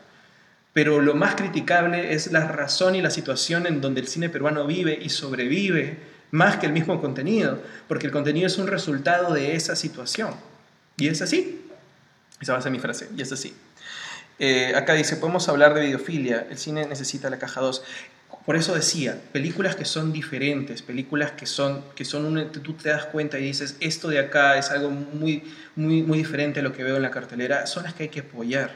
[0.73, 4.65] Pero lo más criticable es la razón y la situación en donde el cine peruano
[4.65, 5.97] vive y sobrevive
[6.31, 10.35] más que el mismo contenido, porque el contenido es un resultado de esa situación.
[10.97, 11.61] Y es así.
[12.39, 13.55] Esa va a ser mi frase, y es así.
[14.39, 17.83] Eh, acá dice, podemos hablar de videofilia, el cine necesita la caja 2.
[18.45, 22.89] Por eso decía, películas que son diferentes, películas que son, que son un, tú te
[22.89, 25.43] das cuenta y dices, esto de acá es algo muy,
[25.75, 28.21] muy, muy diferente a lo que veo en la cartelera, son las que hay que
[28.21, 28.71] apoyar.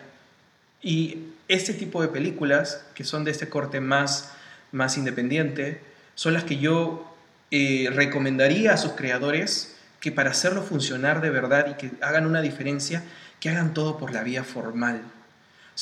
[0.81, 4.33] Y este tipo de películas, que son de este corte más,
[4.73, 5.81] más independiente,
[6.15, 7.15] son las que yo
[7.49, 12.41] eh, recomendaría a sus creadores que para hacerlo funcionar de verdad y que hagan una
[12.41, 13.03] diferencia,
[13.39, 15.01] que hagan todo por la vía formal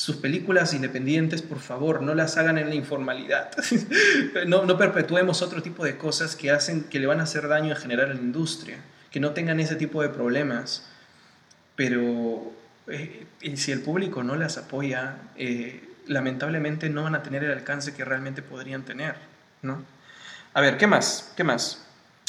[0.00, 3.50] sus películas independientes, por favor, no las hagan en la informalidad.
[4.46, 7.74] no, no perpetuemos otro tipo de cosas que, hacen, que le van a hacer daño
[7.74, 8.78] en general a la industria,
[9.10, 10.88] que no tengan ese tipo de problemas.
[11.76, 12.50] Pero
[12.86, 13.26] eh,
[13.56, 18.02] si el público no las apoya, eh, lamentablemente no van a tener el alcance que
[18.02, 19.16] realmente podrían tener.
[19.60, 19.84] ¿no?
[20.54, 21.30] A ver, ¿qué más?
[21.36, 21.84] ¿Qué más?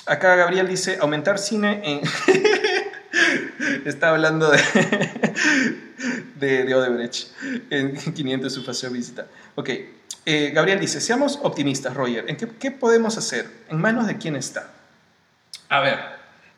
[0.05, 2.01] Acá Gabriel dice, aumentar cine en...
[3.85, 4.59] Está hablando de,
[6.41, 7.29] de, Odebrecht
[7.69, 9.27] en 500 su paseo visita.
[9.55, 9.69] Ok,
[10.25, 12.25] eh, Gabriel dice, seamos optimistas, Roger.
[12.27, 13.49] ¿En qué, podemos hacer?
[13.69, 14.71] ¿En manos de quién está?
[15.69, 15.99] A ver,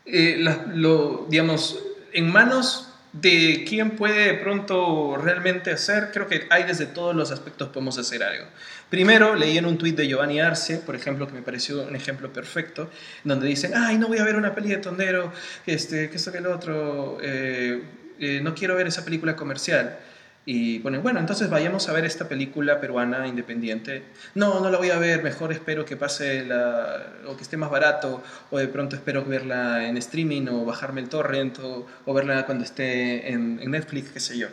[0.06, 1.80] eh, lo, digamos,
[2.14, 7.30] en manos de quién puede de pronto realmente hacer, creo que hay desde todos los
[7.30, 8.46] aspectos podemos hacer algo.
[8.90, 12.34] Primero, leí en un tuit de Giovanni Arce, por ejemplo, que me pareció un ejemplo
[12.34, 12.90] perfecto,
[13.24, 15.32] donde dicen, ay, no voy a ver una peli de tondero,
[15.68, 17.84] este, que esto que el otro, eh,
[18.20, 19.98] eh, no quiero ver esa película comercial.
[20.46, 24.04] Y ponen, bueno, entonces vayamos a ver esta película peruana independiente.
[24.36, 27.70] No, no la voy a ver, mejor espero que pase la, o que esté más
[27.70, 32.66] barato, o de pronto espero verla en streaming, o bajarme el torrent, o, verla cuando
[32.66, 34.48] esté en, Netflix, qué sé yo.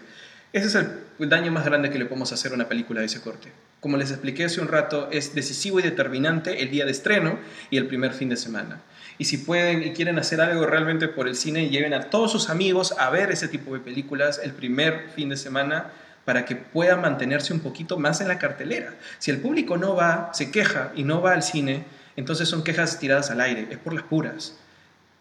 [0.52, 3.20] Ese es el, daño más grande que le podemos hacer a una película de ese
[3.20, 3.52] corte.
[3.80, 7.38] Como les expliqué hace un rato, es decisivo y determinante el día de estreno
[7.70, 8.80] y el primer fin de semana.
[9.16, 12.50] Y si pueden y quieren hacer algo realmente por el cine, lleven a todos sus
[12.50, 15.92] amigos a ver ese tipo de películas el primer fin de semana
[16.24, 18.94] para que puedan mantenerse un poquito más en la cartelera.
[19.18, 21.84] Si el público no va, se queja y no va al cine,
[22.16, 24.56] entonces son quejas tiradas al aire, es por las puras.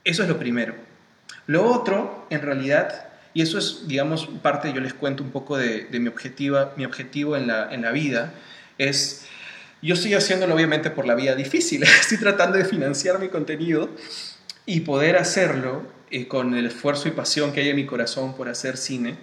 [0.04, 0.76] Eso es lo primero.
[1.48, 5.88] Lo otro, en realidad, y eso es, digamos, parte, yo les cuento un poco de,
[5.92, 8.34] mi, objetivo, mi objetivo en la, en la vida,
[8.78, 9.26] es
[9.82, 13.90] yo estoy haciéndolo obviamente por la vía difícil, estoy tratando de financiar mi contenido
[14.66, 18.50] y poder hacerlo eh, con el esfuerzo y pasión que hay en mi corazón por
[18.50, 19.18] hacer cine,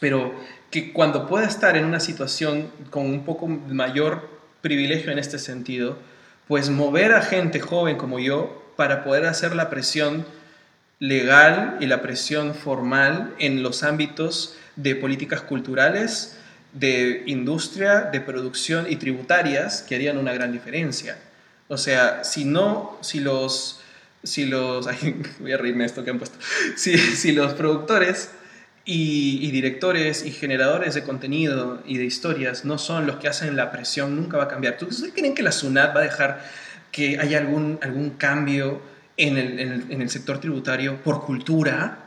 [0.00, 0.34] pero
[0.70, 4.28] que cuando pueda estar en una situación con un poco mayor
[4.60, 5.98] privilegio en este sentido,
[6.46, 10.24] pues mover a gente joven como yo para poder hacer la presión
[11.04, 16.38] legal y la presión formal en los ámbitos de políticas culturales,
[16.72, 21.18] de industria, de producción y tributarias que harían una gran diferencia.
[21.68, 23.80] O sea, si no, si los,
[24.22, 24.88] si los,
[25.40, 26.38] voy a reírme esto que han puesto,
[26.76, 28.30] si, los productores
[28.86, 33.70] y, directores y generadores de contenido y de historias no son los que hacen la
[33.70, 34.78] presión, nunca va a cambiar.
[34.78, 36.44] ¿Tú creen que la SUNAT va a dejar
[36.90, 41.98] que haya algún, algún cambio en el, en, el, en sector tributario por cultura?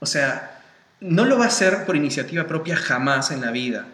[0.00, 0.60] O sea,
[1.00, 3.86] no lo va a hacer por iniciativa propia jamás en la vida.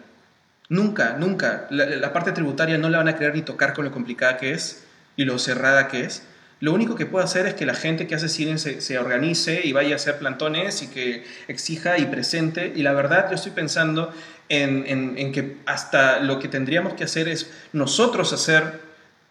[0.69, 1.67] Nunca, nunca.
[1.71, 4.83] La, parte tributaria no la van a querer ni tocar con lo complicada que es
[5.17, 6.21] y lo cerrada que es.
[6.59, 9.73] Lo único que puede hacer es que la gente que hace cine se, organice y
[9.73, 12.71] vaya a hacer plantones y que exija y presente.
[12.75, 14.13] Y la verdad, yo estoy pensando
[14.49, 18.81] en, que hasta lo que tendríamos que hacer es nosotros hacer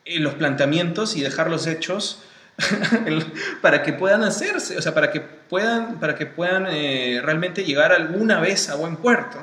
[0.07, 2.24] eh, los planteamientos y dejarlos hechos
[3.62, 7.92] para que puedan hacerse, o sea, para que puedan, para que puedan eh, realmente llegar
[7.92, 9.38] alguna vez a buen puerto.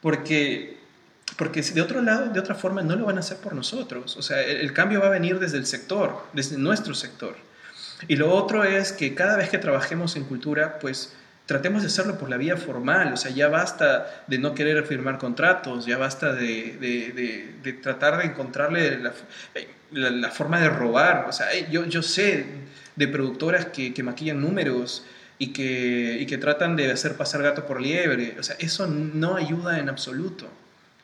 [0.00, 0.80] Porque
[1.36, 4.16] porque de otro lado, de otra forma, no lo van a hacer por nosotros.
[4.16, 7.34] O sea, el, cambio va a venir desde el sector, desde nuestro sector.
[8.08, 11.14] Y lo otro es que cada vez que trabajemos en cultura, pues
[11.50, 13.12] tratemos de hacerlo por la vía formal.
[13.12, 18.18] O sea, ya basta de no querer firmar contratos, ya basta de, de, de, tratar
[18.18, 19.12] de encontrarle la,
[19.90, 21.26] la, forma de robar.
[21.28, 22.46] O sea, yo, yo sé
[22.94, 25.04] de productoras que, que maquillan números
[25.38, 28.36] y que, y que tratan de hacer pasar gato por liebre.
[28.38, 30.46] O sea, eso no ayuda en absoluto.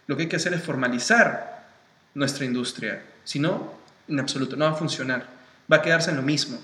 [0.06, 1.66] Lo que hay que hacer es formalizar
[2.14, 3.02] nuestra industria.
[3.24, 3.74] Si no,
[4.06, 5.26] en absoluto, no va a funcionar.
[5.72, 6.60] Va a quedarse en lo mismo.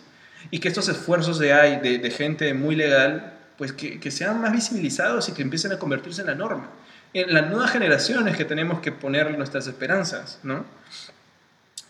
[0.52, 3.32] Y que estos esfuerzos de, hay, de, gente muy legal,
[3.62, 6.68] pues que, sean más visibilizados y que empiecen a convertirse en la norma.
[7.14, 10.64] En las nuevas generaciones que tenemos que poner nuestras esperanzas, ¿no?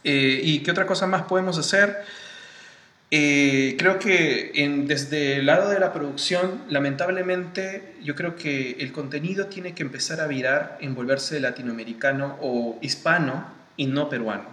[0.04, 2.04] Eh, ¿Y qué otra cosa más podemos hacer?
[3.10, 4.52] Eh, creo que
[4.86, 10.20] desde el lado de la producción, lamentablemente, yo creo que el contenido tiene que empezar
[10.20, 13.46] a virar en volverse latinoamericano o hispano
[13.78, 14.44] y no peruano.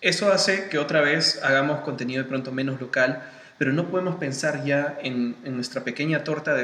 [0.00, 3.22] Eso hace que otra vez hagamos contenido de pronto menos local,
[3.58, 6.54] pero no podemos pensar ya en, nuestra pequeña torta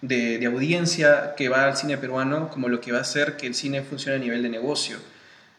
[0.00, 3.54] de, audiencia que va al cine peruano como lo que va a hacer que el
[3.54, 4.98] cine funcione a nivel de negocio.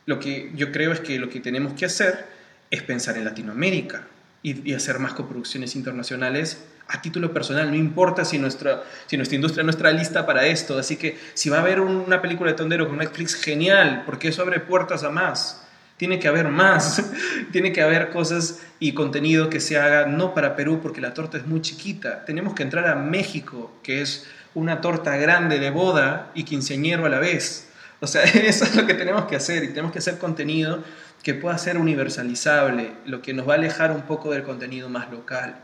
[0.05, 2.25] Lo que yo creo es que lo que tenemos que hacer
[2.71, 4.03] es pensar en Latinoamérica,
[4.43, 7.69] y, hacer más coproducciones internacionales a título personal.
[7.69, 10.77] No importa si nuestra, si nuestra industria no está lista para esto.
[10.77, 14.41] Así que si va a haber una película de Tondero con Netflix, genial, porque eso
[14.41, 15.65] abre puertas a más.
[15.99, 17.03] Tiene que haber más,
[17.51, 21.37] tiene que haber cosas y contenido que se haga no para Perú porque la torta
[21.37, 22.23] es muy chiquita.
[22.23, 27.09] Tenemos que entrar a México, que es una torta grande de boda y quinceañero a
[27.09, 27.67] la vez.
[27.99, 30.85] O sea, eso es lo que tenemos que hacer y tenemos que hacer contenido
[31.21, 35.11] que pueda ser universalizable, lo que nos va a alejar un poco del contenido más
[35.11, 35.57] local.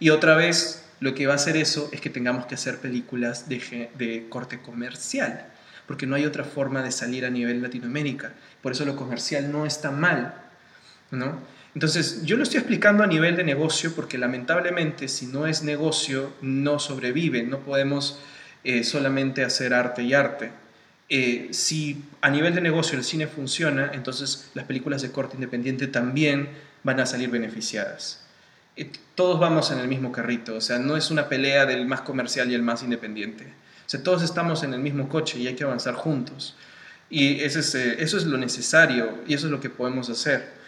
[0.00, 3.48] Y otra vez, lo que va a hacer eso es que tengamos que hacer películas
[3.48, 5.46] de, de corte comercial,
[5.86, 8.32] porque no hay otra forma de salir a nivel Latinoamérica.
[8.62, 10.34] Por eso lo comercial no está mal,
[11.10, 11.38] ¿no?
[11.74, 16.32] Entonces, yo lo estoy explicando a nivel de negocio porque lamentablemente si no es negocio,
[16.40, 18.18] no sobrevive, no podemos
[18.64, 20.50] eh, solamente hacer arte y arte.
[21.08, 25.86] Eh, si a nivel de negocio el cine funciona, entonces las películas de corte independiente
[25.86, 26.48] también
[26.82, 28.24] van a salir beneficiadas.
[29.14, 32.50] todos vamos en el mismo carrito, o sea, no es una pelea del más comercial
[32.50, 33.44] y el más independiente.
[33.86, 36.56] O sea, todos estamos en el mismo coche y hay que avanzar juntos.
[37.10, 40.58] Y eso es, eh, eso es lo necesario y eso es lo que podemos hacer.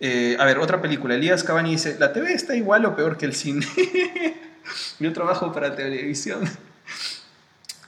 [0.00, 1.14] Eh, a ver, otra película.
[1.14, 3.66] Elías Cavani dice, ¿la TV está igual o peor que el cine?
[5.00, 6.40] Yo trabajo para televisión.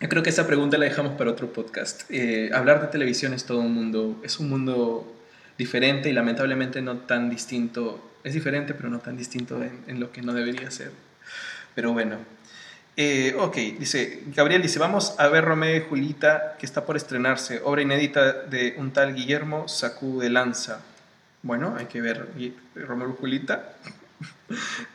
[0.01, 2.03] Yo creo que esa pregunta la dejamos para otro podcast.
[2.09, 5.15] Eh, hablar de televisión es todo un mundo, es un mundo
[5.59, 8.03] diferente y lamentablemente no tan distinto.
[8.25, 10.91] Es diferente, pero no tan distinto en, lo que no debería ser.
[11.75, 12.17] Pero bueno.
[13.03, 17.63] Eh, ok, dice, Gabriel dice, vamos a ver Romeo y Julita, que está por estrenarse,
[17.65, 20.83] obra inédita de un tal Guillermo Sacú de Lanza.
[21.43, 22.29] Bueno, hay que ver
[22.75, 23.73] Romeo y Julita.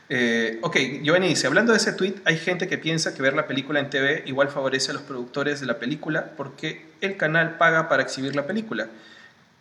[0.08, 3.47] Eh, ok, Giovanni dice, hablando de ese tweet, hay gente que piensa que ver la
[3.47, 7.89] película en TV igual favorece a los productores de la película porque el canal paga
[7.89, 8.88] para exhibir la película.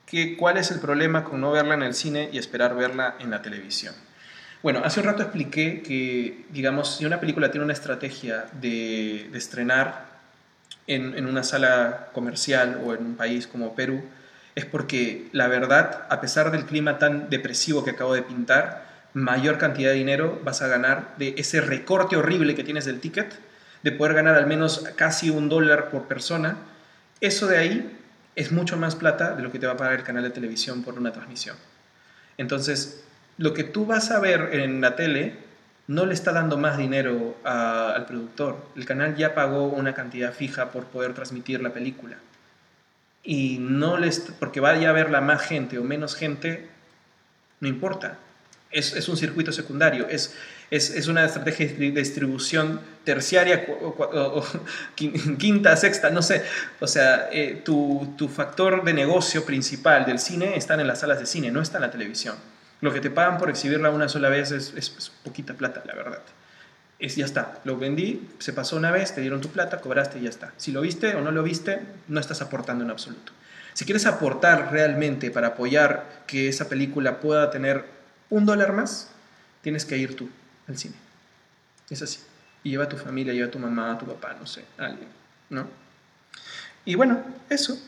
[0.05, 3.31] ¿Qué, ¿Cuál es el problema con no verla en el cine y esperar verla en
[3.31, 3.95] la televisión?
[4.65, 10.07] Bueno, hace un rato expliqué que, digamos, si una película tiene una estrategia de, estrenar
[10.87, 14.03] en, en una sala comercial o en un país como Perú,
[14.55, 19.59] es porque la verdad, a pesar del clima tan depresivo que acabo de pintar, mayor
[19.59, 23.39] cantidad de dinero vas a ganar de ese recorte horrible que tienes del ticket,
[23.83, 26.57] de poder ganar al menos casi un dólar por persona.
[27.21, 27.99] Eso de ahí
[28.35, 30.83] es mucho más plata de lo que te va a pagar el canal de televisión
[30.83, 31.55] por una transmisión.
[32.39, 33.04] Entonces,
[33.37, 35.37] lo que tú vas a ver en la tele
[35.87, 38.57] no le está dando más dinero al productor.
[38.75, 42.17] El canal ya pagó una cantidad fija por poder transmitir la película.
[43.23, 46.69] Y no les, porque vaya a verla más gente o menos gente,
[47.61, 48.19] no importa
[48.75, 50.35] es, un circuito secundario, es,
[50.71, 54.45] es, una estrategia de distribución terciaria, o,
[55.39, 56.43] quinta, sexta, no sé.
[56.81, 61.27] O sea, eh, tu, factor de negocio principal del cine está en las salas de
[61.27, 62.37] cine, no está en la televisión.
[62.81, 66.21] Lo que te pagan por exhibirla una sola vez es, es poquita plata, la verdad.
[66.99, 70.23] Es, ya está, lo vendí, se pasó una vez, te dieron tu plata, cobraste y
[70.23, 70.53] ya está.
[70.57, 73.33] Si lo viste o no lo viste, no estás aportando en absoluto.
[73.75, 77.85] Si quieres aportar realmente para apoyar que esa película pueda tener
[78.31, 79.11] un dólar más,
[79.63, 80.31] tienes que ir tú
[80.69, 80.95] al cine.
[81.91, 82.21] Es así.
[82.63, 85.09] Y lleva a tu familia, lleva a tu mamá, a tu papá, no sé, alguien,
[85.51, 85.67] ¿no?
[86.85, 87.79] Y bueno, eso.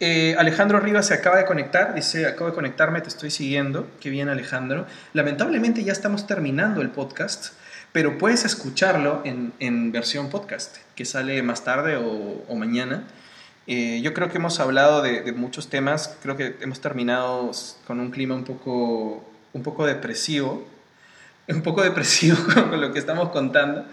[0.00, 3.88] Eh, Alejandro Rivas se acaba de conectar, dice, acabo de conectarme, te estoy siguiendo.
[4.00, 4.86] Qué bien, Alejandro.
[5.12, 7.54] Lamentablemente ya estamos terminando el podcast,
[7.90, 13.08] pero puedes escucharlo en, versión podcast, que sale más tarde o, mañana.
[13.66, 17.50] Eh, yo creo que hemos hablado de, muchos temas, creo que hemos terminado
[17.86, 20.64] con un clima un poco, un poco depresivo,
[21.48, 22.36] un poco depresivo
[22.70, 23.84] con lo que estamos contando,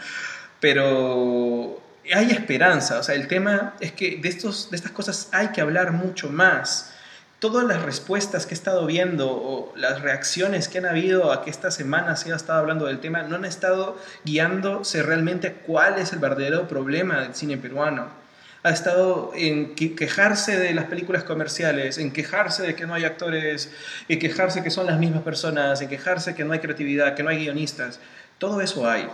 [0.60, 1.65] pero
[2.14, 5.62] hay esperanza, o sea, el tema es que de, estos, de estas cosas hay que
[5.62, 6.94] hablar mucho más.
[7.40, 11.50] Todas las respuestas que he estado viendo o las reacciones que han habido a que
[11.50, 16.14] esta semana se ha estado hablando del tema no han estado guiándose realmente cuál es
[16.14, 18.26] el verdadero problema del cine peruano
[18.66, 23.72] ha estado en quejarse de las películas comerciales, en quejarse de que no hay actores,
[24.10, 27.30] en quejarse que son las mismas personas, en quejarse que no hay creatividad, que no
[27.30, 28.00] hay guionistas.
[28.40, 29.08] Todo eso hay.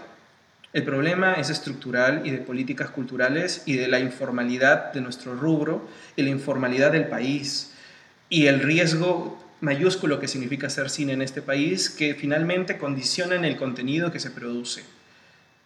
[0.73, 5.85] El problema es estructural y de políticas culturales y de la informalidad de nuestro rubro
[6.15, 7.73] y la informalidad del país
[8.29, 13.57] y el riesgo mayúsculo que significa hacer cine en este país que finalmente condicionan el
[13.57, 14.83] contenido que se produce.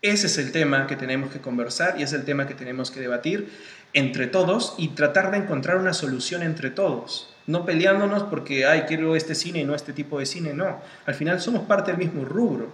[0.01, 2.99] Ese es el tema que tenemos que conversar y es el tema que tenemos que
[2.99, 3.49] debatir
[3.93, 7.33] entre todos y tratar de encontrar una solución entre todos.
[7.45, 10.81] No peleándonos porque, ay, quiero este cine y no este tipo de cine, no.
[11.05, 12.73] Al final somos parte del mismo rubro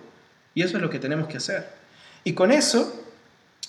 [0.55, 1.80] y eso es lo que tenemos que hacer.
[2.23, 3.03] Y con eso,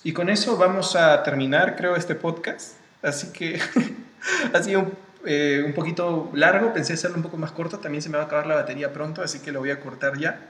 [0.05, 2.75] y con eso vamos a terminar, creo, este podcast.
[3.03, 3.61] Así que
[4.53, 4.93] ha sido un,
[5.25, 8.27] eh, un poquito largo, pensé hacerlo un poco más corto, también se me va a
[8.27, 10.41] acabar la batería pronto, así que lo voy a cortar ya.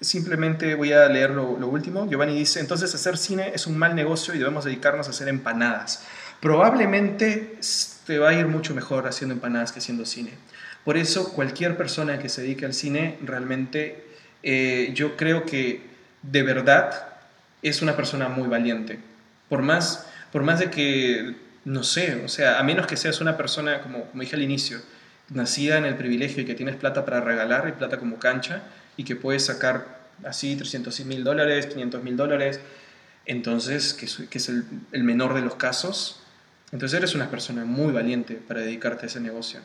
[0.00, 2.08] Simplemente voy a leer lo, último.
[2.08, 6.04] Giovanni dice, entonces hacer cine es un mal negocio y debemos dedicarnos a hacer empanadas.
[6.40, 7.58] Probablemente
[8.06, 10.32] te va a ir mucho mejor haciendo empanadas que haciendo cine.
[10.84, 14.06] Por eso cualquier persona que se dedique al cine realmente
[14.42, 15.82] eh, yo creo que
[16.22, 17.09] de verdad
[17.62, 18.98] es una persona muy valiente.
[19.48, 21.34] Por más, por más de que,
[21.64, 24.80] no sé, o sea, a menos que seas una persona, como, como dije al inicio,
[25.28, 28.62] nacida en el privilegio y que tienes plata para regalar y plata como cancha,
[28.96, 32.60] y que puedes sacar así 300 mil dólares, 500 mil dólares,
[33.26, 36.22] entonces, que, es el, el, menor de los casos,
[36.72, 39.60] entonces eres una persona muy valiente para dedicarte a ese negocio.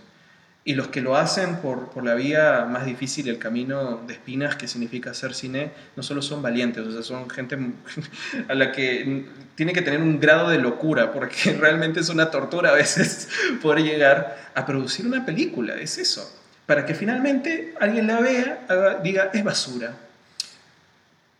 [0.66, 4.58] Y los que lo hacen por, por la vía más difícil, el camino de espinas
[4.58, 7.58] que significa hacer cine, no solo son valientes, o sea, son gente
[8.50, 9.26] a la que
[9.56, 13.30] tiene que tener un grado de locura, porque realmente es una tortura a veces
[13.62, 19.30] poder llegar a producir una película, es eso para que finalmente alguien la vea, diga,
[19.34, 19.96] es basura.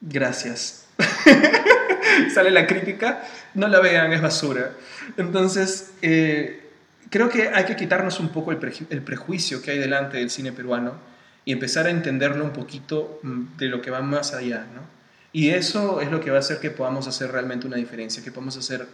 [0.02, 0.86] gracias.
[2.34, 3.24] Sale la crítica,
[3.56, 4.72] no la vean, es basura.
[5.18, 6.65] Entonces, eh,
[7.10, 10.94] creo que hay que quitarnos un poco el, prejuicio que hay delante del cine peruano
[11.44, 14.96] y empezar a entenderlo un poquito mm, de lo que va más allá, ¿no?
[15.32, 18.32] Y eso es lo que va a hacer que podamos hacer realmente una diferencia, que
[18.32, 18.88] podamos hacer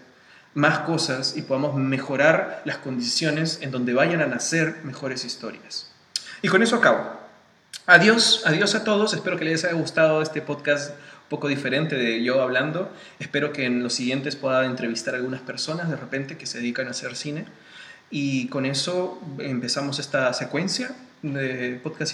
[0.55, 5.91] más cosas y podamos mejorar las condiciones en donde vayan a nacer mejores historias.
[6.41, 7.21] Y con eso acabo.
[7.85, 9.13] Adiós, adiós a todos.
[9.13, 12.91] Espero que les haya gustado este podcast un poco diferente de yo hablando.
[13.19, 16.87] Espero que en los siguientes pueda entrevistar a algunas personas de repente que se dedican
[16.87, 17.45] a hacer cine.
[18.11, 22.13] Y con eso empezamos esta secuencia de podcast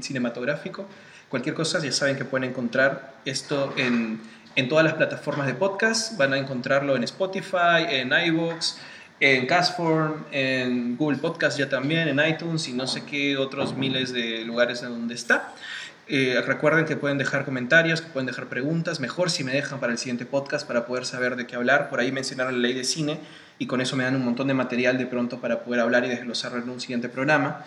[0.00, 0.86] cinematográfico.
[1.28, 4.20] Cualquier cosa ya saben que pueden encontrar esto en,
[4.56, 6.18] en todas las plataformas de podcast.
[6.18, 8.76] Van a encontrarlo en Spotify, en iVoox,
[9.20, 14.12] en Castform, en Google Podcast ya también, en iTunes y no sé qué otros miles
[14.12, 15.54] de lugares en donde está.
[16.10, 19.92] Eh, recuerden que pueden dejar comentarios, que pueden dejar preguntas, mejor si me dejan para
[19.92, 21.90] el siguiente podcast para poder saber de qué hablar.
[21.90, 23.20] Por ahí mencionaron la ley de cine
[23.58, 26.08] y con eso me dan un montón de material de pronto para poder hablar y
[26.08, 27.62] desglosarlo en un siguiente programa.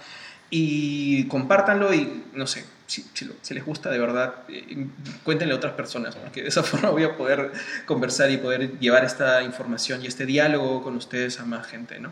[0.49, 4.88] Y compártanlo y no sé, si, si, les gusta de verdad, eh,
[5.23, 7.51] cuéntenle a otras personas, porque de esa forma voy a poder
[7.85, 12.11] conversar y poder llevar esta información y este diálogo con ustedes a más gente, ¿no?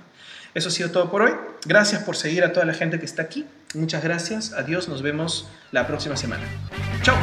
[0.53, 1.31] Eso ha sido todo por hoy.
[1.65, 3.45] Gracias por seguir a toda la gente que está aquí.
[3.73, 4.53] Muchas gracias.
[4.53, 4.87] Adiós.
[4.87, 6.43] Nos vemos la próxima semana.
[7.01, 7.17] Chao.